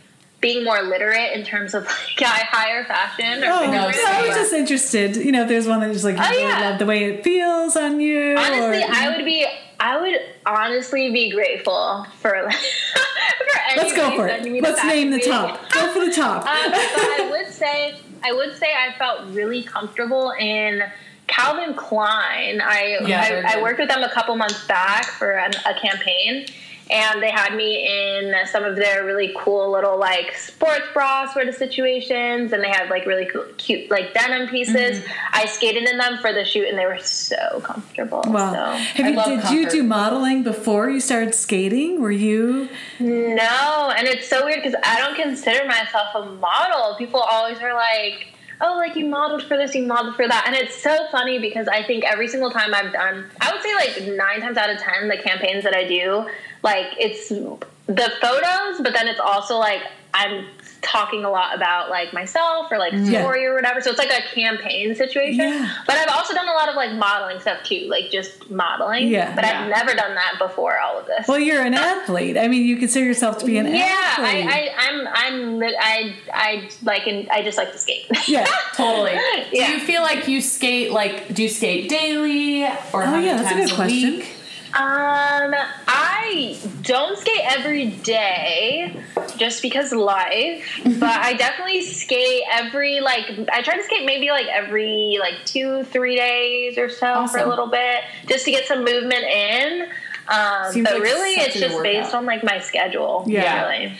[0.41, 1.86] being more literate in terms of
[2.20, 3.44] like high- higher fashion.
[3.44, 3.84] Or Oh, bigger no, no.
[3.88, 4.36] I was same.
[4.36, 5.15] just interested.
[5.18, 6.70] You know, if there's one that just like you Oh, really yeah.
[6.70, 8.36] love the way it feels on you.
[8.38, 9.46] honestly, or- I would be,
[9.80, 14.62] I would honestly be grateful for like, for Let's go for it.
[14.62, 15.70] Let's name the top.
[15.72, 16.46] Go for the top.
[16.56, 20.84] Um, I would say I would say I felt really comfortable in
[21.28, 22.62] Calvin Klein.
[22.62, 26.46] I Yeah, I, I worked with them a couple months back for an, a campaign,
[26.89, 31.48] and they had me in some of their really cool little like sports bra sort
[31.48, 35.00] of situations, and they had like really cool, cute like denim pieces.
[35.00, 35.12] Mm-hmm.
[35.34, 38.24] I skated in them for the shoot, and they were so comfortable.
[38.28, 38.54] Wow.
[38.54, 39.04] So.
[39.04, 42.02] Have you, did you do modeling before you started skating?
[42.02, 42.69] Were you?
[43.00, 46.95] No, and it's so weird because I don't consider myself a model.
[46.98, 48.28] People always are like,
[48.62, 51.68] "Oh, like you modeled for this, you modeled for that," and it's so funny because
[51.68, 54.78] I think every single time I've done, I would say like nine times out of
[54.80, 56.28] ten, the campaigns that I do,
[56.63, 59.82] like it's the photos, but then it's also like
[60.13, 60.46] I'm
[60.82, 63.10] talking a lot about like myself or like mm.
[63.12, 63.22] Yeah.
[63.22, 63.82] story or whatever.
[63.82, 65.40] So it's like a campaign situation.
[65.40, 65.74] Yeah.
[65.88, 69.08] But I've also done a lot of like modeling stuff too, like just modeling.
[69.08, 69.34] Yeah.
[69.36, 69.64] But Yeah.
[69.64, 71.28] I've never done that before all of this.
[71.28, 72.38] Well, you're an athlete.
[72.38, 73.84] I mean, you consider yourself to be an Yeah,
[74.18, 74.46] athlete.
[74.46, 78.06] I, I, I'm, I'm, I, I like, and I just like to skate.
[78.28, 78.46] yeah.
[78.74, 79.14] totally.
[79.52, 79.68] Yeah.
[79.68, 83.12] Do you feel like you skate like do you skate daily or oh, how Oh,
[83.12, 84.12] many yeah, that's a times good question.
[84.18, 84.35] week?
[84.76, 85.56] Um,
[85.88, 89.02] I don't skate every day,
[89.38, 90.82] just because life.
[91.00, 93.26] but I definitely skate every like.
[93.54, 97.48] I try to skate maybe like every like two, three days or so for a
[97.48, 99.88] little bit, just to get some movement in.
[100.28, 103.24] Um, Seems but like really, it's just based on like my schedule.
[103.28, 103.70] Yeah.
[103.70, 103.98] Really.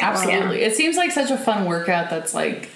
[0.00, 0.62] Absolutely.
[0.62, 2.70] It seems like such a fun workout that's like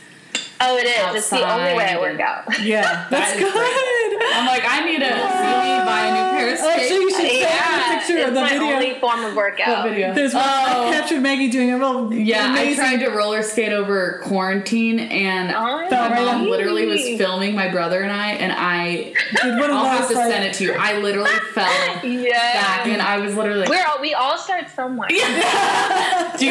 [0.61, 1.14] Oh, it is.
[1.16, 2.44] It's the only way I work out.
[2.61, 3.07] Yeah.
[3.11, 3.53] That's is good.
[3.53, 4.29] great.
[4.35, 6.75] I'm like, I need to see me buy a new pair of skates.
[6.83, 8.75] Actually, you should send me a picture it's of the my video.
[8.75, 9.68] only form of workout.
[9.85, 10.12] What video?
[10.14, 10.88] There's one Oh.
[10.88, 15.51] I captured Maggie doing a real Yeah, I tried to roller skate over quarantine, and
[15.53, 16.51] Oh, my right mom on.
[16.51, 20.11] literally was filming my brother and I, and I did one of I'll have those,
[20.11, 20.73] to like- send it to you.
[20.75, 22.33] I literally fell Yeah.
[22.55, 25.09] back, and I was literally like, We're all, we all start somewhere.
[25.09, 25.23] "Do you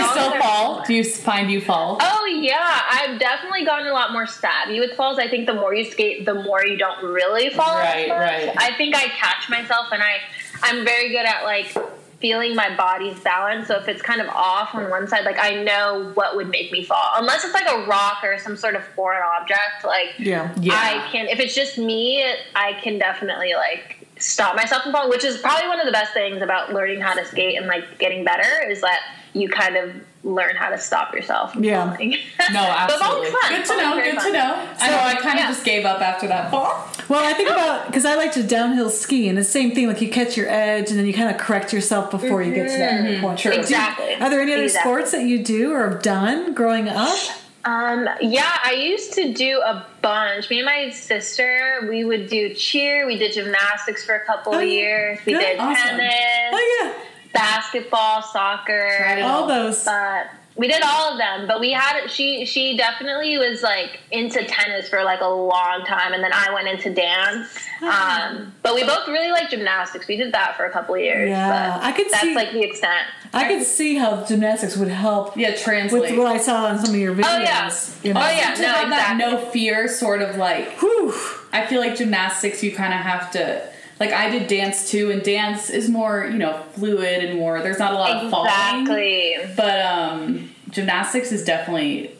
[0.01, 0.83] Y'all still are- fall?
[0.85, 4.95] Do you find you fall?" Oh yeah, I've definitely gotten a lot more savvy with
[4.95, 5.19] falls.
[5.19, 7.75] I think the more you skate, the more you don't really fall.
[7.75, 8.53] Right, right.
[8.57, 10.19] I think I catch myself, and I
[10.63, 11.75] I'm very good at like
[12.19, 13.67] feeling my body's balance.
[13.67, 16.71] So if it's kind of off on one side, like I know what would make
[16.71, 19.83] me fall, unless it's like a rock or some sort of foreign object.
[19.85, 20.53] Like Yeah.
[20.59, 20.73] Yeah.
[20.73, 22.23] I can if it's just me,
[22.55, 26.13] I can definitely like stop myself from falling, which is probably one of the best
[26.13, 28.99] things about learning how to skate and like getting better is that
[29.33, 29.91] you kind of
[30.23, 31.89] learn how to stop yourself from Yeah.
[31.91, 32.11] falling.
[32.51, 33.29] No, absolutely.
[33.31, 33.49] falling's fun.
[33.55, 33.95] Good to know.
[34.03, 34.25] Good fun.
[34.25, 34.67] to know.
[34.79, 34.99] I know.
[34.99, 35.49] I kind yeah.
[35.49, 36.87] of just gave up after that fall.
[37.07, 39.87] Well, I think about because I like to downhill ski, and the same thing.
[39.87, 42.69] Like you catch your edge, and then you kind of correct yourself before you get
[42.69, 43.39] to that point.
[43.39, 43.51] True.
[43.53, 44.15] Do- Exactly.
[44.15, 44.91] Are there any other Exactly.
[44.91, 47.17] sports that you do or have done growing up?
[47.63, 50.49] Um, yeah, I used to do a bunch.
[50.49, 53.05] Me and my sister, we would do cheer.
[53.05, 55.19] We did gymnastics for a couple Oh, of years.
[55.25, 55.39] We Good.
[55.41, 55.97] did Awesome.
[55.97, 56.13] tennis,
[56.53, 56.93] Oh
[57.33, 58.95] basketball, soccer.
[58.97, 59.47] Tried all all.
[59.47, 59.83] those.
[59.83, 64.43] But we did all of them, but we had she she definitely was like into
[64.45, 67.47] tennis for like a long time, and then I went into dance.
[67.83, 70.07] Um, but we both really like gymnastics.
[70.07, 71.29] We did that for a couple of years.
[71.29, 73.05] Yeah, but I could that's see- like the extent.
[73.33, 76.01] I could see how gymnastics would help Yeah, translate.
[76.03, 77.25] with what I saw on some of your videos.
[77.27, 77.71] Oh, yeah.
[78.01, 78.21] you know?
[78.21, 78.53] Oh, yeah.
[78.55, 81.13] to no, have that no fear sort of like Whew.
[81.51, 85.21] I feel like gymnastics you kind of have to like I did dance too and
[85.23, 88.49] dance is more you know fluid and more there's not a lot of falling
[88.81, 89.35] Exactly.
[89.55, 92.11] but um gymnastics is definitely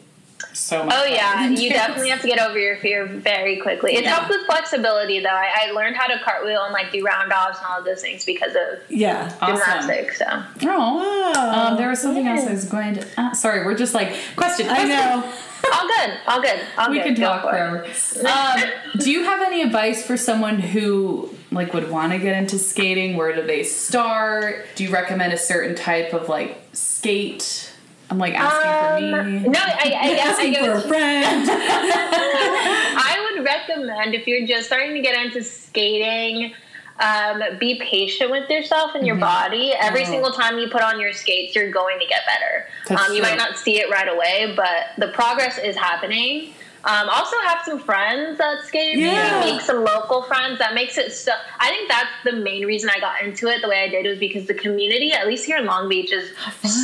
[0.53, 3.95] so much Oh yeah, you definitely have to get over your fear very quickly.
[3.95, 4.15] It Yeah.
[4.15, 5.29] helps with flexibility though.
[5.29, 8.01] I, I learned how to cartwheel and like do round offs and all of those
[8.01, 9.31] things because of Yeah.
[9.39, 9.57] Awesome.
[9.57, 10.17] gymnastics.
[10.17, 10.25] So
[10.63, 11.33] Oh.
[11.35, 11.51] Oh.
[11.51, 13.05] Um, there was something else I was going to.
[13.17, 14.67] Uh, sorry, we're just like question.
[14.69, 15.33] I know.
[15.73, 16.59] all good, all good.
[16.77, 17.05] All we good.
[17.05, 17.85] can talk for forever.
[18.27, 22.57] Um, do you have any advice for someone who like would want to get into
[22.59, 23.15] skating?
[23.17, 24.65] Where do they start?
[24.75, 27.71] Do you recommend a certain type of like skate?
[28.09, 29.49] I'm like asking for Um, me.
[29.49, 31.49] no, I, I, I, Asking get for a friend.
[31.51, 36.53] I would recommend if you're just starting to get into skating,
[36.99, 39.21] um, be patient with yourself and your Mm-hmm.
[39.23, 39.73] body.
[39.79, 40.05] Every Oh.
[40.05, 42.99] single time you put on your skates, you're going to get better.
[43.01, 46.53] Um, you might not see it right away, but the progress is happening.
[46.83, 48.97] Um, also, have some friends that skate.
[48.97, 49.41] Yeah.
[49.41, 50.59] Make some local friends.
[50.59, 51.31] That makes it so.
[51.59, 54.19] I think that's the main reason I got into it the way I did was
[54.19, 56.31] because the community, at least here in Long Beach, is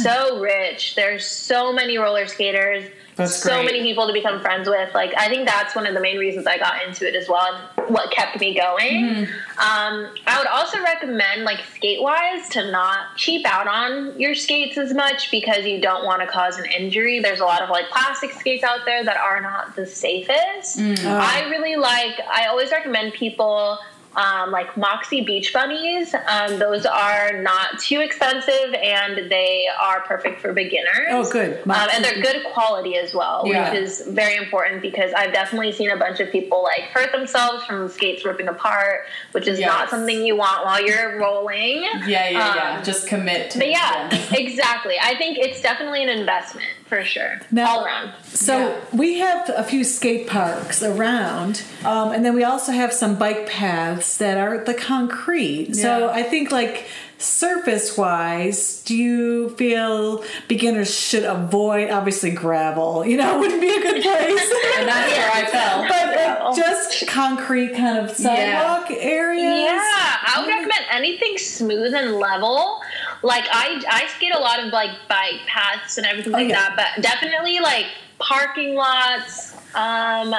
[0.03, 0.95] so rich.
[0.95, 2.89] There's so many roller skaters.
[3.15, 3.65] That's so great.
[3.65, 4.93] many people to become friends with.
[4.93, 7.45] Like I think that's one of the main reasons I got into it as well,
[7.78, 9.04] and what kept me going.
[9.04, 9.23] Mm-hmm.
[9.60, 14.78] Um, I would also recommend, like skate wise, to not cheap out on your skates
[14.78, 17.19] as much because you don't want to cause an injury.
[17.19, 20.80] There's a lot of like plastic skates out there that are not the safest.
[20.80, 21.06] Mm.
[21.06, 22.19] I really like.
[22.30, 23.80] I always recommend people.
[24.15, 26.13] Um, like Moxie Beach Bunnies.
[26.28, 31.08] Um, those are not too expensive and they are perfect for beginners.
[31.10, 31.60] Oh, good.
[31.63, 33.71] Um, and they're good quality as well, Yeah.
[33.71, 37.63] which is very important because I've definitely seen a bunch of people like hurt themselves
[37.65, 39.67] from skates ripping apart, which is Yes.
[39.69, 41.82] not something you want while you're rolling.
[41.84, 42.78] Yeah, yeah, yeah.
[42.78, 43.71] Um, Just commit to But it.
[43.71, 44.95] yeah, exactly.
[45.02, 48.12] I think it's definitely an investment for sure, Now- all around.
[48.34, 48.75] So Yeah.
[48.93, 53.47] we have a few skate parks around, um, and then we also have some bike
[53.49, 55.75] paths that are the concrete.
[55.75, 56.86] So I think like
[57.17, 63.03] surface wise, do you feel beginners should avoid obviously gravel?
[63.06, 64.53] You know, wouldn't be a good place.
[64.79, 65.86] And that's where I fell.
[65.88, 69.45] but just concrete kind of sidewalk areas.
[69.45, 72.82] Yeah, I would recommend anything smooth and level.
[73.23, 76.75] Like I, I skate a lot of like bike paths and everything like Oh, yeah.
[76.75, 77.86] that, but definitely like
[78.19, 79.53] parking lots.
[79.75, 80.36] Um,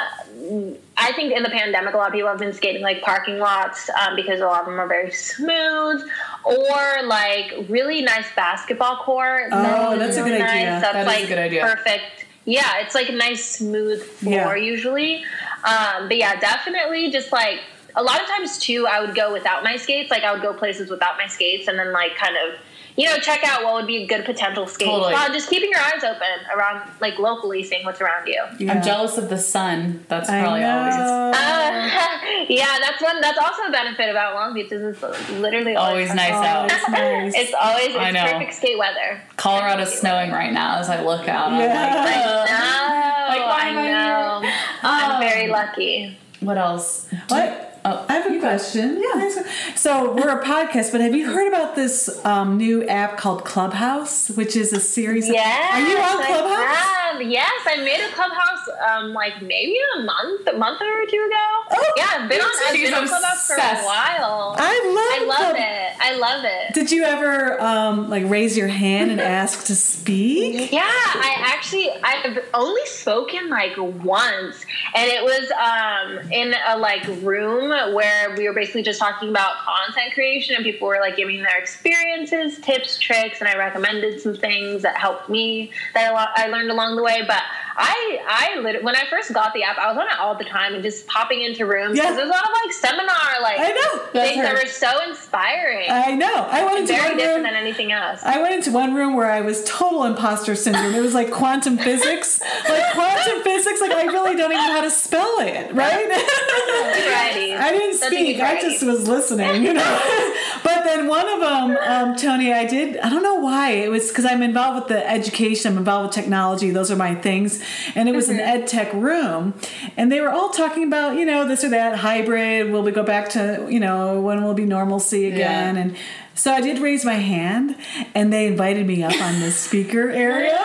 [0.96, 3.90] I think in the pandemic, a lot of people have been skating like parking lots
[4.00, 6.02] um, because a lot of them are very smooth,
[6.44, 9.48] or like really nice basketball court.
[9.50, 10.44] Oh, is that's a good idea.
[10.70, 10.82] Nice.
[10.82, 11.62] That's That is a like good idea.
[11.62, 12.26] perfect.
[12.44, 14.44] Yeah, it's like a nice smooth Yeah.
[14.44, 15.24] floor usually.
[15.64, 17.60] Um, but yeah, definitely just like
[17.96, 20.10] a lot of times too, I would go without my skates.
[20.10, 22.58] Like I would go places without my skates and then like kind of,
[22.96, 24.86] you know, check out what would be a good potential skate.
[24.88, 25.12] Totally.
[25.14, 28.40] While just keeping your eyes open around like locally seeing what's around you.
[28.58, 28.72] Yeah.
[28.72, 30.04] I'm jealous of the sun.
[30.08, 30.94] That's I probably always.
[30.94, 33.20] Uh, yeah, that's one.
[33.20, 36.70] That's also a benefit about Long Beach is it's literally always nice Oh, out.
[36.72, 37.34] it's nice.
[37.36, 38.22] It's always it's I know.
[38.24, 39.20] perfect skate weather.
[39.36, 41.48] Colorado's snowing right now as I look out.
[41.52, 43.28] I'm like, I know.
[43.28, 44.36] Like, why I am I know.
[44.46, 44.52] Um,
[44.82, 46.16] I'm very lucky.
[46.40, 47.08] What else?
[47.28, 47.73] What?
[47.86, 49.02] Oh, I have a question.
[49.02, 49.42] Yeah.
[49.74, 54.30] So we're a podcast, but have you heard about this um, new app called Clubhouse,
[54.30, 55.28] which is a series?
[55.28, 57.03] Of, Yes, Are you on Clubhouse?
[57.18, 57.22] Have.
[57.30, 61.44] Yes, I made a clubhouse um like maybe a month, a month or two ago.
[61.70, 62.50] Oh, yeah, I've been on.
[62.66, 64.54] I've been on clubhouse for a while.
[64.58, 65.28] I I love.
[65.28, 65.92] love Club- it.
[66.00, 66.74] I love it.
[66.74, 70.70] Did you ever um, like raise your hand and ask to speak?
[70.72, 77.06] Yeah, I actually I've only spoken like once, and it was um in a like
[77.22, 81.42] room where we were basically just talking about content creation, and people were like giving
[81.42, 86.46] their experiences, tips, tricks, and I recommended some things that helped me that I I
[86.48, 87.22] learned along the way.
[87.26, 87.42] But
[87.76, 88.20] I
[88.56, 90.74] I lit- when I first got the app, I was on it all the time
[90.74, 92.04] and just popping into rooms Yeah.
[92.04, 94.02] because there's a lot of like seminar like I know.
[94.12, 96.46] That's things that were so inspiring, I know.
[96.50, 97.42] I went into very one different room.
[97.44, 98.20] than anything else.
[98.22, 100.94] I went into one room where I was total imposter syndrome.
[100.94, 103.80] It was like quantum physics, like quantum physics.
[103.80, 106.08] Like I really don't even know how to spell it, right?
[106.10, 108.40] I didn't That's speak.
[108.40, 110.34] I just was listening, you know.
[110.62, 111.76] but then one of them,
[112.10, 112.98] um, Toni, I did.
[112.98, 113.70] I don't know why.
[113.70, 115.72] It was because I'm involved with the education.
[115.72, 116.70] I'm involved with technology.
[116.70, 117.62] Those are my things.
[117.94, 118.62] And it was an mm-hmm.
[118.62, 119.54] ed tech room,
[119.96, 122.70] and they were all talking about you know this or that hybrid.
[122.70, 125.76] Will we go back to you know when will be normalcy again?
[125.76, 125.82] Yeah.
[125.82, 125.96] And
[126.34, 127.76] so I did raise my hand,
[128.14, 130.58] and they invited me up on the speaker oh, area.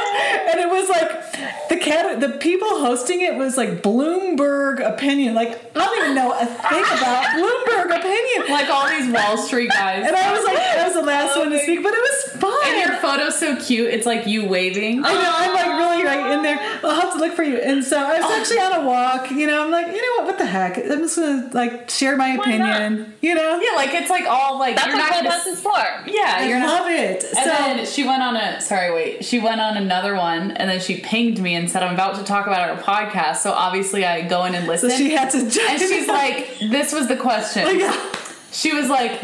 [0.50, 5.36] And it was like the cat, the people hosting it was like Bloomberg opinion.
[5.36, 8.52] Like I don't even know a thing about Bloomberg opinion.
[8.52, 10.06] Like all these Wall Street guys.
[10.08, 10.58] And I was like,
[10.90, 12.68] was the last one to speak, but it was fun.
[12.68, 13.94] And your photo's so cute.
[13.94, 15.04] It's like you waving.
[15.06, 16.60] I know, I'm like really like in there.
[16.84, 17.58] I'll have to look for you.
[17.58, 18.40] And so I was oh.
[18.40, 20.78] actually on a walk, you know, I'm like, you know what, what the heck?
[20.78, 23.14] I'm just gonna like share my Why opinion.
[23.22, 23.60] You know?
[23.62, 25.30] Yeah, like it's like all like That's you're what not gonna.
[25.30, 26.12] Clubhouse is for.
[26.12, 26.82] Yeah, I you're not.
[26.82, 27.24] love it.
[27.24, 29.26] And so then she went on a sorry, wait.
[29.26, 32.24] She went on another one, and then she pinged me and said, "I'm about to
[32.24, 34.90] talk about our podcast." So obviously, I go in and listen.
[34.90, 35.66] so she had to join.
[35.70, 38.16] and she's like, "This was the question." yeah.
[38.52, 39.22] She was like,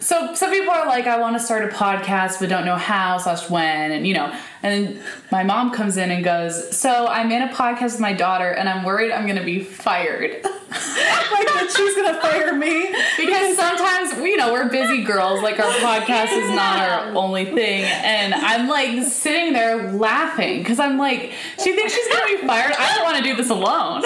[0.00, 3.18] "So some people are like, I want to start a podcast, but don't know how
[3.18, 4.34] slash when, and you know."
[4.64, 4.98] And
[5.30, 8.66] my mom comes in and goes, "So I'm in a podcast with my daughter, and
[8.68, 10.42] I'm worried I'm going to be fired."
[10.74, 12.88] like that she's gonna fire me.
[13.16, 15.40] Because sometimes, you know, we're busy girls.
[15.42, 20.80] Like our podcast is not our only thing, and I'm like sitting there laughing because
[20.80, 22.74] I'm like, she thinks she's gonna be fired.
[22.76, 24.02] I don't want to do this alone.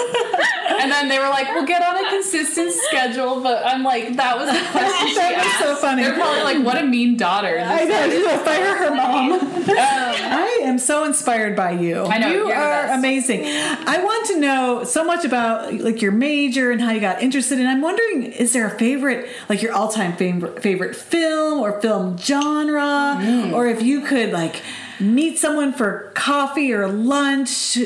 [0.79, 4.37] And then they were like, "We'll get on a consistent schedule," but I'm like, that
[4.37, 5.59] was the question she That was asked.
[5.59, 6.03] so funny.
[6.03, 9.31] They're probably like, "What a mean daughter." I know she's gonna fire her mom.
[9.33, 12.03] Um, I am so inspired by you.
[12.05, 13.41] I know, you are amazing.
[13.45, 17.59] I want to know so much about like your major and how you got interested.
[17.59, 22.17] And I'm wondering, is there a favorite, like your all-time favorite favorite film or film
[22.17, 23.53] genre, Mm.
[23.53, 24.61] or if you could like
[24.99, 27.77] meet someone for coffee or lunch,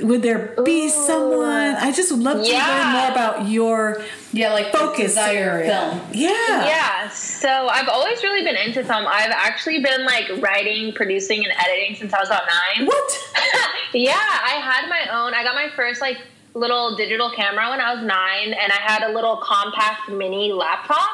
[0.00, 0.88] would there be Ooh.
[0.88, 1.74] someone?
[1.76, 2.66] I just would love to Yeah.
[2.66, 4.02] learn more about your
[4.32, 5.70] yeah, like focus desire area.
[5.70, 6.00] film.
[6.12, 6.30] Yeah.
[6.66, 9.04] Yeah, so I've always really been into film.
[9.08, 12.44] I've actually been like writing, producing, and editing since I was about
[12.76, 12.86] nine.
[12.86, 13.18] What?
[13.92, 15.34] yeah, I had my own.
[15.34, 16.18] I got my first like
[16.54, 21.08] little digital camera when I was nine, and I had a little compact mini laptop.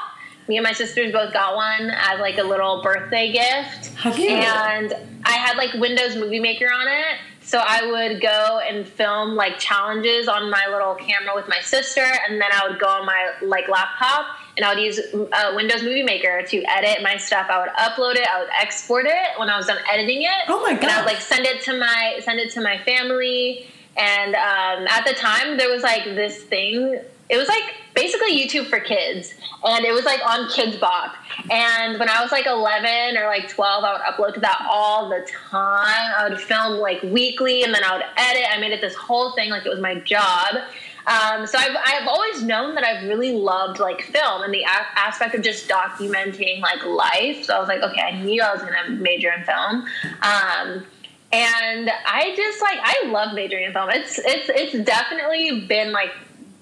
[0.48, 3.94] Me and my sisters both got one as like a little birthday gift.
[3.96, 4.30] How cute.
[4.30, 7.18] And I had like Windows Movie Maker on it.
[7.40, 12.04] So I would go and film like challenges on my little camera with my sister,
[12.28, 15.82] and then I would go on my like laptop and I would use uh, Windows
[15.84, 17.46] Movie Maker to edit my stuff.
[17.48, 20.30] I would upload it, I would export it when I was done editing it.
[20.48, 20.96] Oh my And I God.
[21.04, 23.66] would like send it to my send it to my family.
[23.96, 27.00] And um, at the time, there was like this thing.
[27.30, 31.14] It was like basically YouTube for kids, and it was like on Kids Bop.
[31.50, 35.08] And when I was like 11 or like 12, I would upload to that all
[35.08, 36.14] the time.
[36.16, 38.44] I would film like weekly, and then I would edit.
[38.52, 40.58] I made it this whole thing like it was my job.
[41.06, 44.98] Um, so I've, I've always known that I've really loved like film and the a-
[44.98, 47.44] aspect of just documenting like life.
[47.44, 49.86] So I was like, okay, I knew I was gonna major in film.
[50.22, 50.86] Um,
[51.32, 53.90] and I just like I love majoring in film.
[53.90, 56.10] It's it's it's definitely been like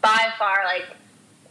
[0.03, 0.85] by far like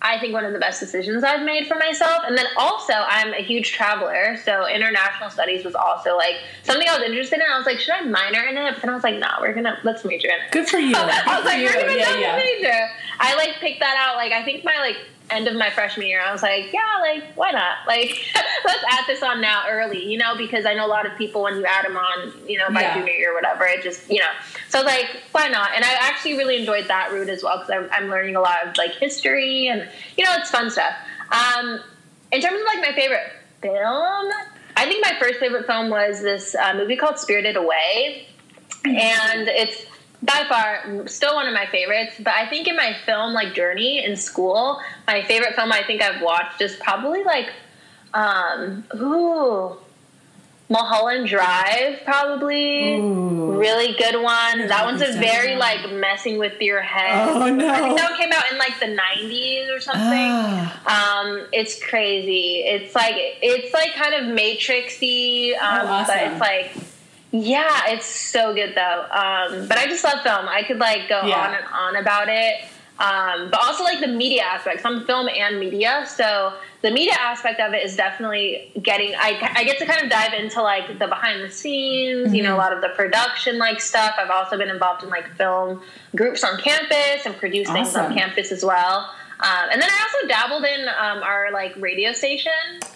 [0.06, 2.24] I think one of the best decisions I've made for myself.
[2.28, 6.98] And then also I'm a huge traveler, so international studies was also like something I
[6.98, 7.46] was interested in.
[7.50, 8.74] I was like, should I minor in it?
[8.74, 10.52] But then I was like, no, we're gonna let's major in it.
[10.52, 10.94] Good for you.
[10.98, 12.36] I was like, we're gonna Yeah, double yeah.
[12.36, 12.88] major.
[13.20, 14.18] I like picked that out.
[14.18, 14.98] Like I think my like
[15.34, 17.78] end of my freshman year, I was like, yeah, like why not?
[17.88, 18.24] Like
[18.66, 21.42] let's add this on now early, you know, because I know a lot of people
[21.44, 22.94] when you add them on, you know, by Yeah.
[22.96, 24.30] junior year or whatever, it just you know.
[24.70, 25.72] So like, why not?
[25.76, 28.66] And I actually really enjoyed that route as well because I'm, I'm learning a lot
[28.66, 30.94] of like history and you know it's fun stuff.
[31.32, 31.80] Um,
[32.32, 34.32] in terms of like my favorite film,
[34.76, 38.28] I think my first favorite film was this uh, movie called Spirited Away
[38.86, 39.86] and it's
[40.26, 44.04] by far still one of my favorites but i think in my film like journey
[44.04, 47.50] in school my favorite film i think i've watched is probably like
[48.14, 49.76] um ooh
[50.70, 53.60] mulholland drive probably Ooh.
[53.60, 57.68] really good one that one's a very like messing with your head Oh, no.
[57.70, 60.32] i think that one came out in like the 90s or something
[60.86, 61.22] Ah.
[61.22, 62.64] um, it's crazy.
[62.66, 66.16] It's like it's like kind of matrixy, um, Oh, awesome.
[66.16, 66.72] but it's like
[67.34, 69.02] yeah, it's so good though.
[69.10, 70.48] Um, but I just love film.
[70.48, 71.40] I could like go Yeah.
[71.48, 72.64] on and on about it.
[73.00, 74.86] Um, but also like the media aspects.
[74.86, 76.54] I'm film and media, so
[76.84, 79.16] the media aspect of it is definitely getting.
[79.16, 82.36] I, I get to kind of dive into like the behind the scenes.
[82.36, 84.14] You know, a lot of the production like stuff.
[84.20, 85.82] I've also been involved in like film
[86.16, 89.10] groups on campus and produce things on campus as well.
[89.40, 92.52] Um, and then I also dabbled in um, our like radio station,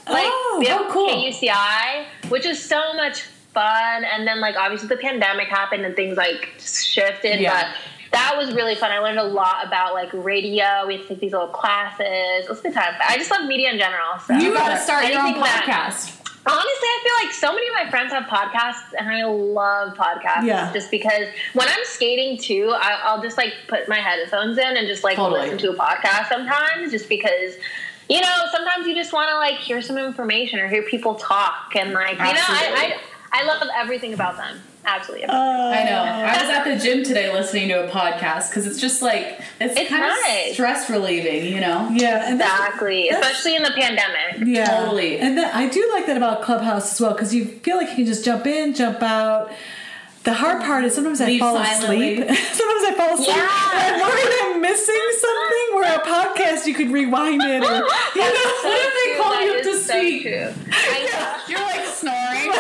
[0.07, 1.09] like Oh, we have oh, cool.
[1.09, 3.23] KUCI, which is so much
[3.57, 4.03] fun.
[4.11, 7.53] And then like obviously the pandemic happened and things like shifted, Yeah.
[7.55, 7.67] but
[8.11, 8.91] that was really fun.
[8.91, 10.85] I learned a lot about like radio.
[10.87, 12.45] We had to take these little classes.
[12.45, 12.93] It was a good time.
[13.07, 14.19] I just love media in general.
[14.25, 16.13] So You got to start your own that- podcast.
[16.49, 20.45] Honestly, I feel like so many of my friends have podcasts, and I love podcasts.
[20.45, 20.71] Yeah.
[20.71, 24.87] Just because when I'm skating too, I, I'll just like put my headphones in and
[24.87, 25.41] just like Totally.
[25.41, 27.55] listen to a podcast sometimes, just because.
[28.09, 31.75] You know, sometimes you just want to like hear some information or hear people talk,
[31.75, 32.93] and like you know, I, Absolutely.
[32.93, 32.97] I
[33.32, 34.59] I love everything about them.
[34.86, 35.25] Absolutely.
[35.28, 36.01] Uh, I know.
[36.01, 39.78] I was at the gym today listening to a podcast because it's just like it's,
[39.78, 40.47] It's kind nice.
[40.49, 41.89] of stress relieving, you know.
[41.91, 43.07] Yeah, and that's- exactly.
[43.11, 44.47] that's- Especially in the pandemic.
[44.47, 45.19] Yeah, Totally.
[45.19, 47.95] And that, I do like that about Clubhouse as well because you feel like you
[47.95, 49.51] can just jump in, jump out.
[50.28, 52.19] The hard part is sometimes I fall silently.
[52.19, 52.38] asleep.
[52.51, 53.30] sometimes I fall asleep.
[53.30, 53.80] Yeah.
[53.80, 55.67] And I'm worried I'm missing something.
[55.71, 57.63] Where a podcast, you could rewind it.
[57.63, 57.88] Or, you know,
[58.67, 60.28] What if they call you up to so speak?
[60.28, 62.51] I You're like snoring.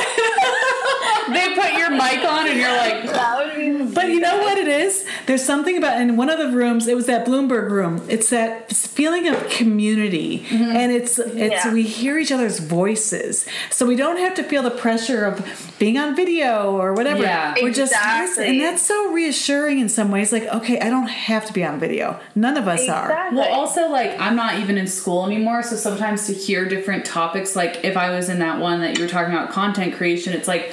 [1.33, 3.93] They put your mic on and you're like.
[3.93, 5.05] But you know what it is?
[5.25, 6.87] There's something about in one of the rooms.
[6.87, 8.05] It was that Bloomberg room.
[8.09, 10.63] It's that feeling of community, mm-hmm.
[10.63, 11.73] and it's it's Yeah.
[11.73, 15.97] we hear each other's voices, so we don't have to feel the pressure of being
[15.97, 17.21] on video or whatever.
[17.21, 17.55] Yeah.
[17.61, 18.27] we're just Exactly.
[18.27, 18.49] listening.
[18.49, 20.31] and that's so reassuring in some ways.
[20.31, 22.19] Like, okay, I don't have to be on video.
[22.35, 23.29] None of us are.
[23.33, 27.55] Well, also, like, I'm not even in school anymore, so sometimes to hear different topics,
[27.55, 30.47] like if I was in that one that you were talking about content creation, it's
[30.47, 30.71] like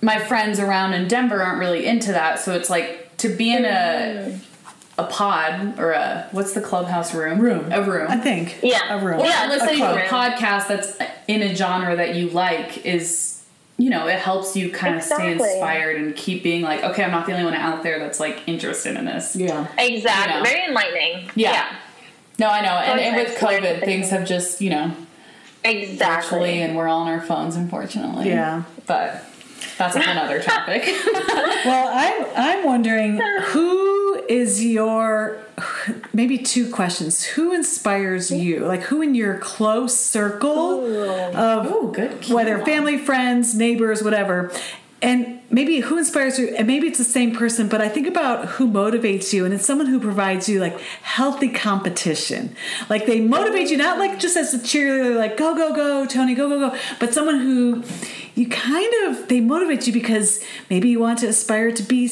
[0.00, 3.64] my friends around in Denver aren't really into that, so it's like to be in
[3.64, 4.38] a
[4.98, 7.38] a pod or a what's the clubhouse room?
[7.40, 7.70] Room.
[7.72, 8.06] A room.
[8.10, 8.58] I think.
[8.62, 8.98] Yeah.
[9.00, 9.20] a room.
[9.20, 13.44] or Yeah, listening a to a podcast that's in a genre that you like is
[13.76, 17.12] you know it helps you kind of stay inspired and keep being like okay i'm
[17.12, 19.68] not the only one out there that's like interested in this Yeah.
[19.78, 20.32] Exactly.
[20.32, 20.44] You know.
[20.44, 21.30] Very enlightening.
[21.36, 21.76] Yeah.
[22.40, 24.92] no i know and, and with covid the things have just you know
[25.62, 26.38] Exactly.
[26.38, 28.64] virtually and we're all on our phones unfortunately Yeah.
[28.86, 29.24] but
[29.76, 30.84] that's a whole other topic
[31.64, 35.38] Well, I'm I'm wondering who is your
[36.12, 37.24] maybe two questions.
[37.24, 38.60] Who inspires you?
[38.60, 40.84] Like who in your close circle
[41.36, 44.52] of oh good whether family, friends, neighbors, whatever.
[45.00, 48.46] And maybe who inspires you, and maybe it's the same person, but I think about
[48.46, 52.56] who motivates you, and it's someone who provides you like healthy competition.
[52.90, 56.34] Like they motivate you, not like just as a cheerleader, like go, go, go, Toni,
[56.34, 57.84] go, go, go, but someone who
[58.34, 62.10] you kind of, they motivate you because maybe you want to aspire to be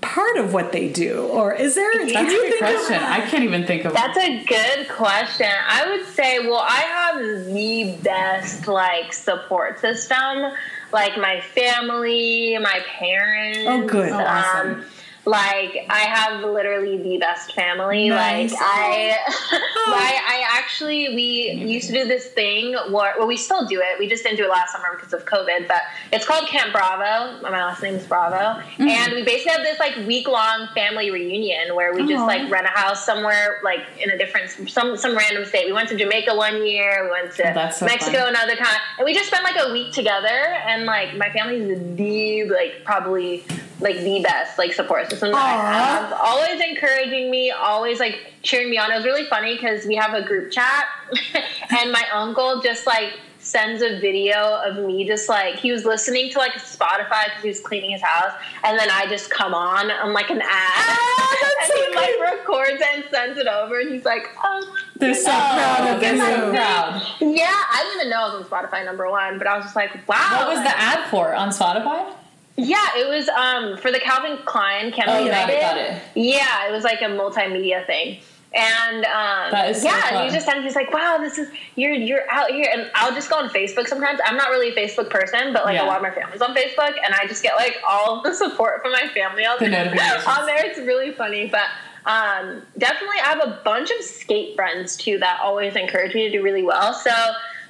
[0.00, 1.20] part of what they do.
[1.26, 3.84] Or is there, can that's a you good think of- question i can't even think
[3.84, 5.48] of That's a good question.
[5.68, 10.52] I would say, well, I have the best like support system.
[10.92, 13.58] Like my family, my parents.
[13.66, 14.12] Oh, good.
[14.12, 14.74] Oh, awesome.
[14.74, 14.84] Um,
[15.26, 18.08] like I have literally the best family.
[18.08, 18.54] Nice.
[19.86, 22.72] Like I, I, I actually we used to do this thing.
[22.90, 23.98] Where, well, we still do it.
[24.00, 25.68] We just didn't do it last summer because of COVID.
[25.68, 27.40] But it's called Camp Bravo.
[27.40, 28.88] My last name is Bravo, Mm.
[28.88, 32.26] and we basically have this like week long family reunion where we just Aw.
[32.26, 35.66] like rent a house somewhere like in a different some some random state.
[35.66, 37.04] We went to Jamaica one year.
[37.04, 38.28] We went to so Mexico fun.
[38.30, 40.28] another time, and we just spent like a week together.
[40.28, 43.44] And like my family's the like probably
[43.80, 46.12] like the best like support system that I have.
[46.12, 48.90] Always encouraging me, always like cheering me on.
[48.90, 50.86] It was really funny because we have a group chat,
[51.78, 56.30] and my uncle just like sends a video of me just like he was listening
[56.32, 58.32] to like Spotify because he was cleaning his house,
[58.64, 62.32] and then I just come on on like an ad, Ah, and so he like
[62.32, 64.76] records and sends it over, and he's like, oh.
[64.98, 66.20] They're so proud of they're you.
[66.22, 69.54] so proud Yeah, I didn't even know I was on Spotify number one, but I
[69.56, 70.38] was just like, wow.
[70.38, 72.14] what was the ad for on spotify
[72.56, 76.00] Yeah, it was um for the Calvin Klein Campbell Oh, got it, got it.
[76.14, 78.18] Yeah, it was like a multimedia thing.
[78.54, 80.64] And um, That is so yeah, and he just sent.
[80.64, 83.86] He's like, "Wow, this is you're you're out here." And I'll just go on Facebook
[83.86, 84.18] sometimes.
[84.24, 85.84] I'm not really a Facebook person, but like Yeah.
[85.84, 88.80] a lot of my family's on Facebook, and I just get like all the support
[88.80, 90.24] from my family on, The notifications.
[90.26, 90.64] on there.
[90.64, 91.66] It's really funny, but
[92.10, 96.30] um, definitely I have a bunch of skate friends too that always encourage me to
[96.30, 96.94] do really well.
[96.94, 97.10] So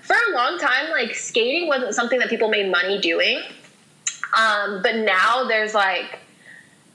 [0.03, 3.41] for a long time, like skating wasn't something that people made money doing.
[4.37, 6.20] Um, but now there's like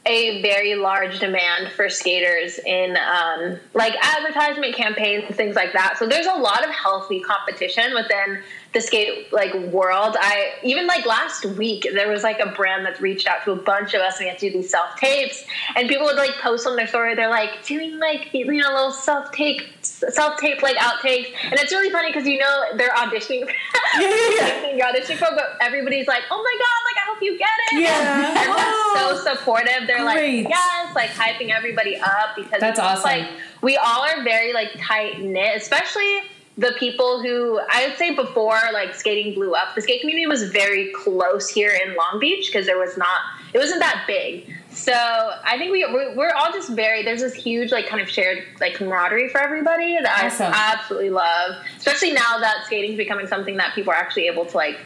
[0.06, 5.98] a very large demand for skaters in um, like advertisement campaigns and things like that.
[5.98, 8.42] So there's a lot of healthy competition within
[8.74, 10.16] the skate like world.
[10.20, 13.56] I even like last week there was like a brand that reached out to a
[13.56, 15.44] bunch of us and we had to do these self tapes
[15.76, 18.92] and people would like post on their story they're like doing like you know little
[18.92, 23.46] self tape self tape like outtakes and it's really funny because you know they're auditioning
[24.00, 27.38] Yeah, yeah, you're auditioning for but everybody's like oh my god like I hope you
[27.38, 28.34] get it Yeah.
[28.38, 28.62] everyone's
[28.94, 29.22] Oh.
[29.26, 30.44] so supportive they're Great.
[30.46, 33.04] like yes like hyping everybody up because That's it's awesome.
[33.04, 33.28] like
[33.62, 36.22] we all are very like tight knit especially
[36.58, 40.52] the people who I would say before like skating blew up, the skate community was
[40.52, 43.18] very close here in Long Beach because there was not,
[43.54, 44.54] it wasn't that big.
[44.72, 45.86] So I think we
[46.16, 49.98] we're, all just very there's this huge like kind of shared like camaraderie for everybody
[50.02, 50.52] that Awesome.
[50.54, 54.56] I absolutely love, especially now that skating's becoming something that people are actually able to
[54.58, 54.80] like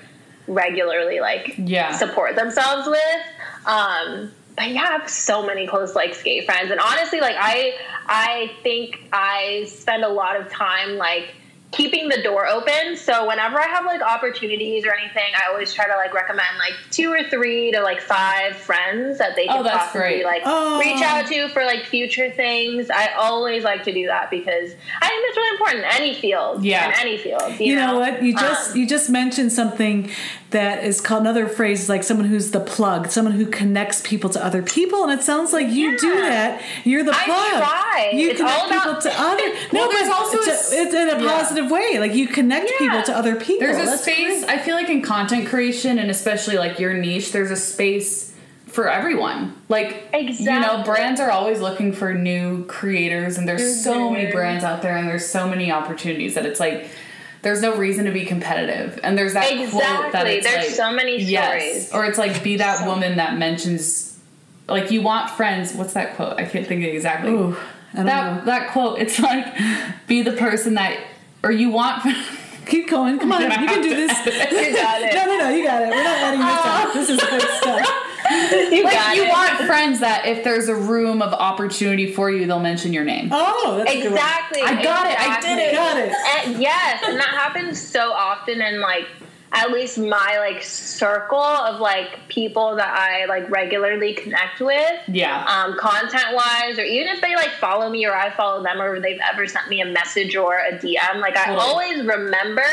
[0.47, 1.95] regularly like Yeah.
[1.97, 3.67] support themselves with.
[3.67, 7.73] Um, but yeah, I have so many close like skate friends, and honestly, like I
[8.07, 11.35] I think I spend a lot of time like
[11.75, 12.95] keeping the door open.
[12.97, 16.73] So whenever I have like opportunities or anything, I always try to like recommend like
[16.91, 20.25] two or three to like five friends that they Oh, can that's possibly great.
[20.25, 20.79] like Oh.
[20.79, 22.89] reach out to for like future things.
[22.89, 24.71] I always like to do that because
[25.01, 26.63] I think that's really important in any field.
[26.63, 26.87] Yeah.
[26.87, 27.59] In any field.
[27.59, 28.23] You, You know what?
[28.23, 30.09] You just Um, you just mentioned something
[30.51, 34.29] that is called another phrase is like someone who's the plug, someone who connects people
[34.29, 36.61] to other people, and it sounds like you do that.
[36.85, 37.63] You're the I plug.
[37.63, 38.09] try.
[38.13, 39.47] You It's connect all about- people to other.
[39.73, 41.27] No, Well, there's also to- a s- it's in a yeah.
[41.69, 41.99] Positive way.
[41.99, 42.77] Like you connect Yeah.
[42.77, 43.67] people to other people.
[43.67, 44.49] There's a That's space, great.
[44.49, 48.33] I feel like in content creation and especially like your niche, there's a space
[48.67, 49.53] for everyone.
[49.69, 54.33] Like, you know, brands are always looking for new creators, and there's so many Mhm.
[54.33, 56.89] brands out there, and there's so many opportunities that it's like,
[57.41, 58.99] there's no reason to be competitive.
[59.01, 60.33] And there's that quote that Exactly.
[60.35, 61.93] it's There's like, so many yes, stories.
[61.93, 64.17] or it's like be that woman that mentions,
[64.67, 65.73] like you want friends.
[65.73, 66.37] What's that quote?
[66.37, 67.31] I can't think of it exactly.
[67.31, 67.55] Ooh,
[67.93, 68.45] I don't that know.
[68.45, 68.99] that quote.
[68.99, 69.45] It's like
[70.07, 70.97] be the person that,
[71.45, 72.03] or you want.
[72.65, 73.19] Keep going.
[73.19, 74.11] Come on, you can do this.
[74.25, 75.13] You got it.
[75.13, 75.89] No, no, no, you got it.
[75.89, 76.87] We're not letting this out.
[76.87, 76.91] Ah.
[76.95, 78.71] This is good stuff.
[78.71, 79.29] You like got you it.
[79.29, 83.29] want friends that if there's a room of opportunity for you, they'll mention your name.
[83.31, 84.13] Oh, that's a good one.
[84.13, 84.61] Exactly.
[84.63, 85.19] I got it.
[85.19, 85.75] I did it.
[85.75, 86.11] Got it.
[86.47, 89.05] And yes, and that happens so often And like
[89.51, 94.99] at least my like circle of like people that I like regularly connect with.
[95.07, 95.43] Yeah.
[95.45, 98.99] Um, content wise, or even if they like follow me or I follow them, or
[98.99, 101.59] they've ever sent me a message or a DM, like I Totally.
[101.61, 102.65] always remember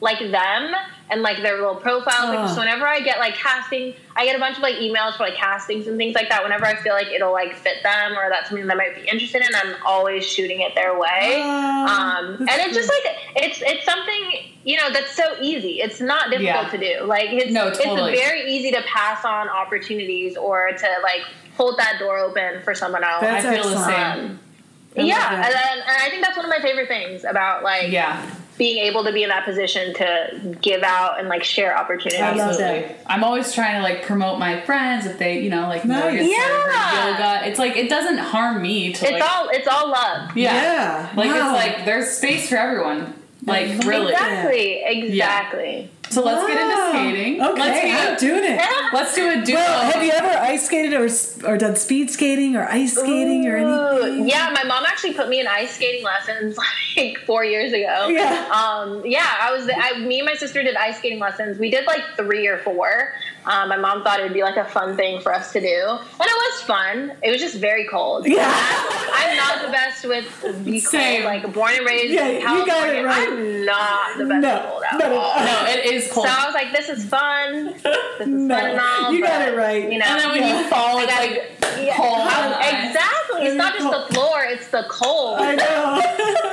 [0.00, 0.74] like them
[1.10, 2.28] and like their little profiles.
[2.28, 2.54] Like Oh.
[2.54, 5.34] so, whenever I get like casting, I get a bunch of like emails for like
[5.36, 6.42] castings and things like that.
[6.42, 9.42] Whenever I feel like it'll like fit them or that's something they might be interested
[9.42, 11.40] in, I'm always shooting it their way.
[11.42, 15.80] Oh, um, and it's just like it's it's something you know that's so easy.
[15.80, 16.68] It's not difficult Yeah.
[16.70, 17.04] to do.
[17.04, 18.12] Like it's No, totally.
[18.12, 21.22] it's very easy to pass on opportunities or to like
[21.56, 23.20] hold that door open for someone else.
[23.22, 24.30] That's I feel the same.
[24.30, 24.40] Um,
[24.96, 27.90] I yeah, and, then- and I think that's one of my favorite things about like
[27.90, 28.28] Yeah.
[28.58, 32.20] Being able to be in that position to give out and like share opportunities.
[32.20, 32.94] Absolutely.
[33.06, 36.02] I'm always trying to like promote my friends if they, you know, like Nice.
[36.02, 37.10] Morgan started her Yeah.
[37.38, 37.48] yoga.
[37.48, 40.36] It's like it doesn't harm me to It's like all it's all love.
[40.36, 40.52] yeah.
[40.54, 41.12] Yeah.
[41.16, 41.54] Like Wow.
[41.54, 43.14] it's like there's space for everyone.
[43.46, 44.12] Like really.
[44.12, 45.90] Exactly, exactly.
[46.10, 47.40] So let's get into skating.
[47.42, 47.50] Okay,
[47.92, 48.60] I'm Let's do doing it.
[48.92, 49.56] Let's do a duo.
[49.56, 51.08] Well, have you ever ice skated or
[51.48, 54.28] or done speed skating or ice skating or anything?
[54.28, 56.56] Yeah, my mom actually put me in ice skating lessons
[56.96, 58.08] like four years ago.
[58.08, 58.48] Yeah.
[58.50, 59.68] Um, yeah, I was.
[59.74, 61.58] I, me and my sister did ice skating lessons.
[61.58, 63.12] We did like three or four.
[63.44, 65.66] Um, my mom thought it would be like a fun thing for us to do,
[65.66, 67.12] and it was fun.
[67.22, 68.26] It was just very cold.
[68.26, 68.44] Yeah.
[68.50, 71.22] I'm not the best with the Same.
[71.22, 71.24] cold.
[71.42, 73.28] Like born and raised Yeah, in you California, got it right.
[73.28, 75.18] I'm not the best No, with cold at no, no.
[75.18, 75.38] all.
[75.44, 76.26] no, it is cold.
[76.26, 77.74] So I was like, "This is fun.
[77.82, 77.84] This
[78.20, 79.90] is No, fun and all." you got it right.
[79.90, 80.60] You know, and then when Yeah.
[80.60, 81.96] you fall, I it's gotta- like yeah.
[81.96, 82.20] cold.
[82.20, 82.52] on.
[82.62, 83.42] Exactly.
[83.46, 85.38] It's not just the floor; it's the cold.
[85.40, 86.02] I know.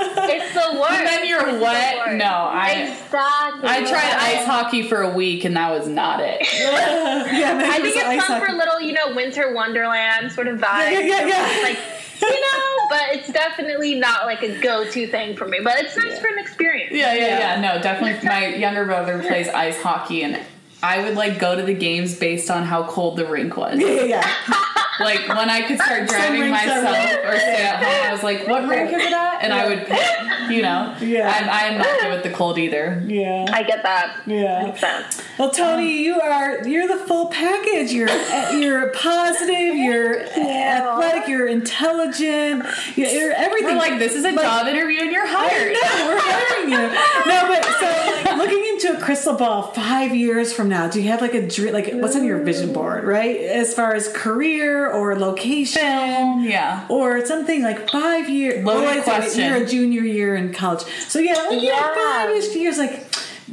[0.27, 0.91] It's the worst.
[0.91, 1.97] And then you're It's wet.
[1.97, 2.13] worst.
[2.15, 3.69] No, I exactly.
[3.69, 6.41] I tried ice hockey for a week and that was not it.
[6.59, 8.53] yeah, I think it's ice fun for hockey.
[8.53, 10.91] a little, you know, winter wonderland sort of vibe.
[10.91, 11.47] Yeah, yeah, yeah.
[11.49, 11.77] It's like
[12.21, 15.59] you know, but it's definitely not like a go-to thing for me.
[15.63, 16.91] But it's nice for an experience.
[16.93, 17.39] Yeah, yeah, Yeah.
[17.55, 17.61] yeah.
[17.75, 18.27] No, definitely.
[18.29, 20.39] My younger brother plays ice hockey, and
[20.83, 23.79] I would like go to the games based on how cold the rink was.
[23.79, 24.33] Yeah, yeah, yeah.
[24.99, 26.85] Like when I could start driving myself
[27.23, 29.85] or stay at home, I was like, "What rink is it at?" And I would
[29.85, 30.01] pick.
[30.49, 31.27] You know, Yeah.
[31.27, 33.01] I'm, I'm not good with the cold either.
[33.07, 33.45] Yeah.
[33.51, 34.21] I get that.
[34.27, 34.65] Yeah.
[34.65, 35.21] Makes sense.
[35.39, 37.91] Well, Toni, um, you are you're the full package.
[37.91, 38.09] You're
[38.53, 39.75] you're positive.
[39.75, 41.27] You're athletic.
[41.27, 42.63] You're intelligent.
[42.95, 43.69] You're, you're everything.
[43.75, 45.73] We're like, this is a job interview, and you're hired.
[45.73, 46.77] No, we're hiring you.
[46.77, 47.65] No, but
[48.29, 51.47] so looking into a crystal ball five years from now, do you have like a
[51.47, 51.73] dream?
[51.73, 53.39] Like, what's on your vision board, right?
[53.41, 56.85] As far as career or location, Yeah.
[56.89, 58.63] or something like five years.
[58.65, 59.45] Loaded well, question.
[59.53, 61.95] You're a junior year in college, so yeah, like, yeah, Yeah.
[61.95, 62.77] five-ish years.
[62.77, 63.05] Like,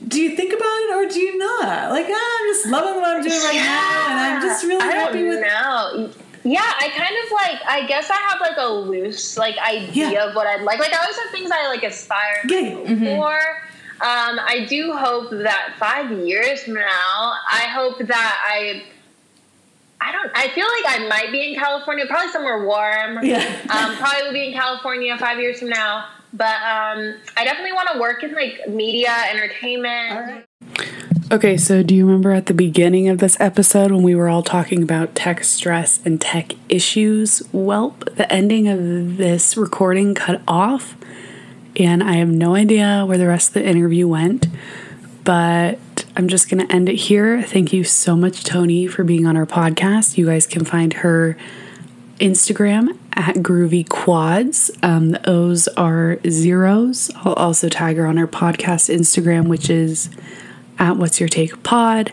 [0.08, 1.90] do you think about it or do you not?
[1.90, 4.92] Like, ah, I'm just loving what I'm doing right now, and I'm just really I
[4.92, 5.40] happy with.
[5.40, 6.10] know.
[6.44, 7.60] Yeah, I kind of like.
[7.68, 10.24] I guess I have like a loose like idea Yeah.
[10.28, 10.80] of what I'd like.
[10.80, 13.16] Like I always have things I like aspire Yeah.
[13.16, 13.34] for.
[14.00, 18.82] Um, I do hope that five years from now, I hope that I.
[20.12, 20.30] I don't.
[20.34, 23.24] I feel like I might be in California, probably somewhere warm.
[23.24, 23.38] Yeah.
[23.70, 26.08] Um, probably will be in California five years from now.
[26.34, 30.12] But um, I definitely want to work in like media, entertainment.
[30.12, 30.46] All right.
[31.30, 34.42] Okay, so do you remember at the beginning of this episode when we were all
[34.42, 37.42] talking about tech stress and tech issues?
[37.52, 40.94] Well, the ending of this recording cut off,
[41.76, 44.46] and I have no idea where the rest of the interview went,
[45.24, 45.78] but
[46.14, 47.42] I'm just going to end it here.
[47.42, 50.18] Thank you so much, Toni, for being on our podcast.
[50.18, 51.38] You guys can find her
[52.18, 54.70] Instagram at Groovy Quads.
[54.82, 57.10] Um, the O's are zeros.
[57.16, 60.10] I'll also tag her on her podcast Instagram, which is
[60.78, 62.12] at What's Your Take Pod.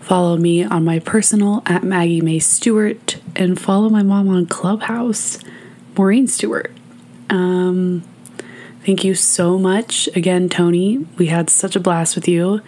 [0.00, 5.38] Follow me on my personal at Maggie May Stewart and follow my mom on Clubhouse,
[5.96, 6.72] Maureen Stewart.
[7.30, 8.02] Um,
[8.84, 11.06] thank you so much again, Toni.
[11.16, 12.60] We had such a blast with you.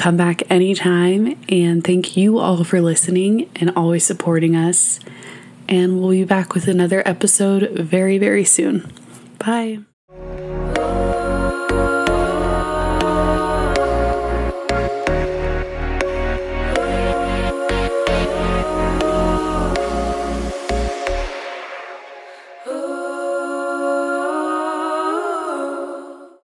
[0.00, 4.98] Come back anytime, and thank you all for listening and always supporting us.
[5.68, 8.90] And we'll be back with another episode very, very soon.
[9.38, 9.80] Bye.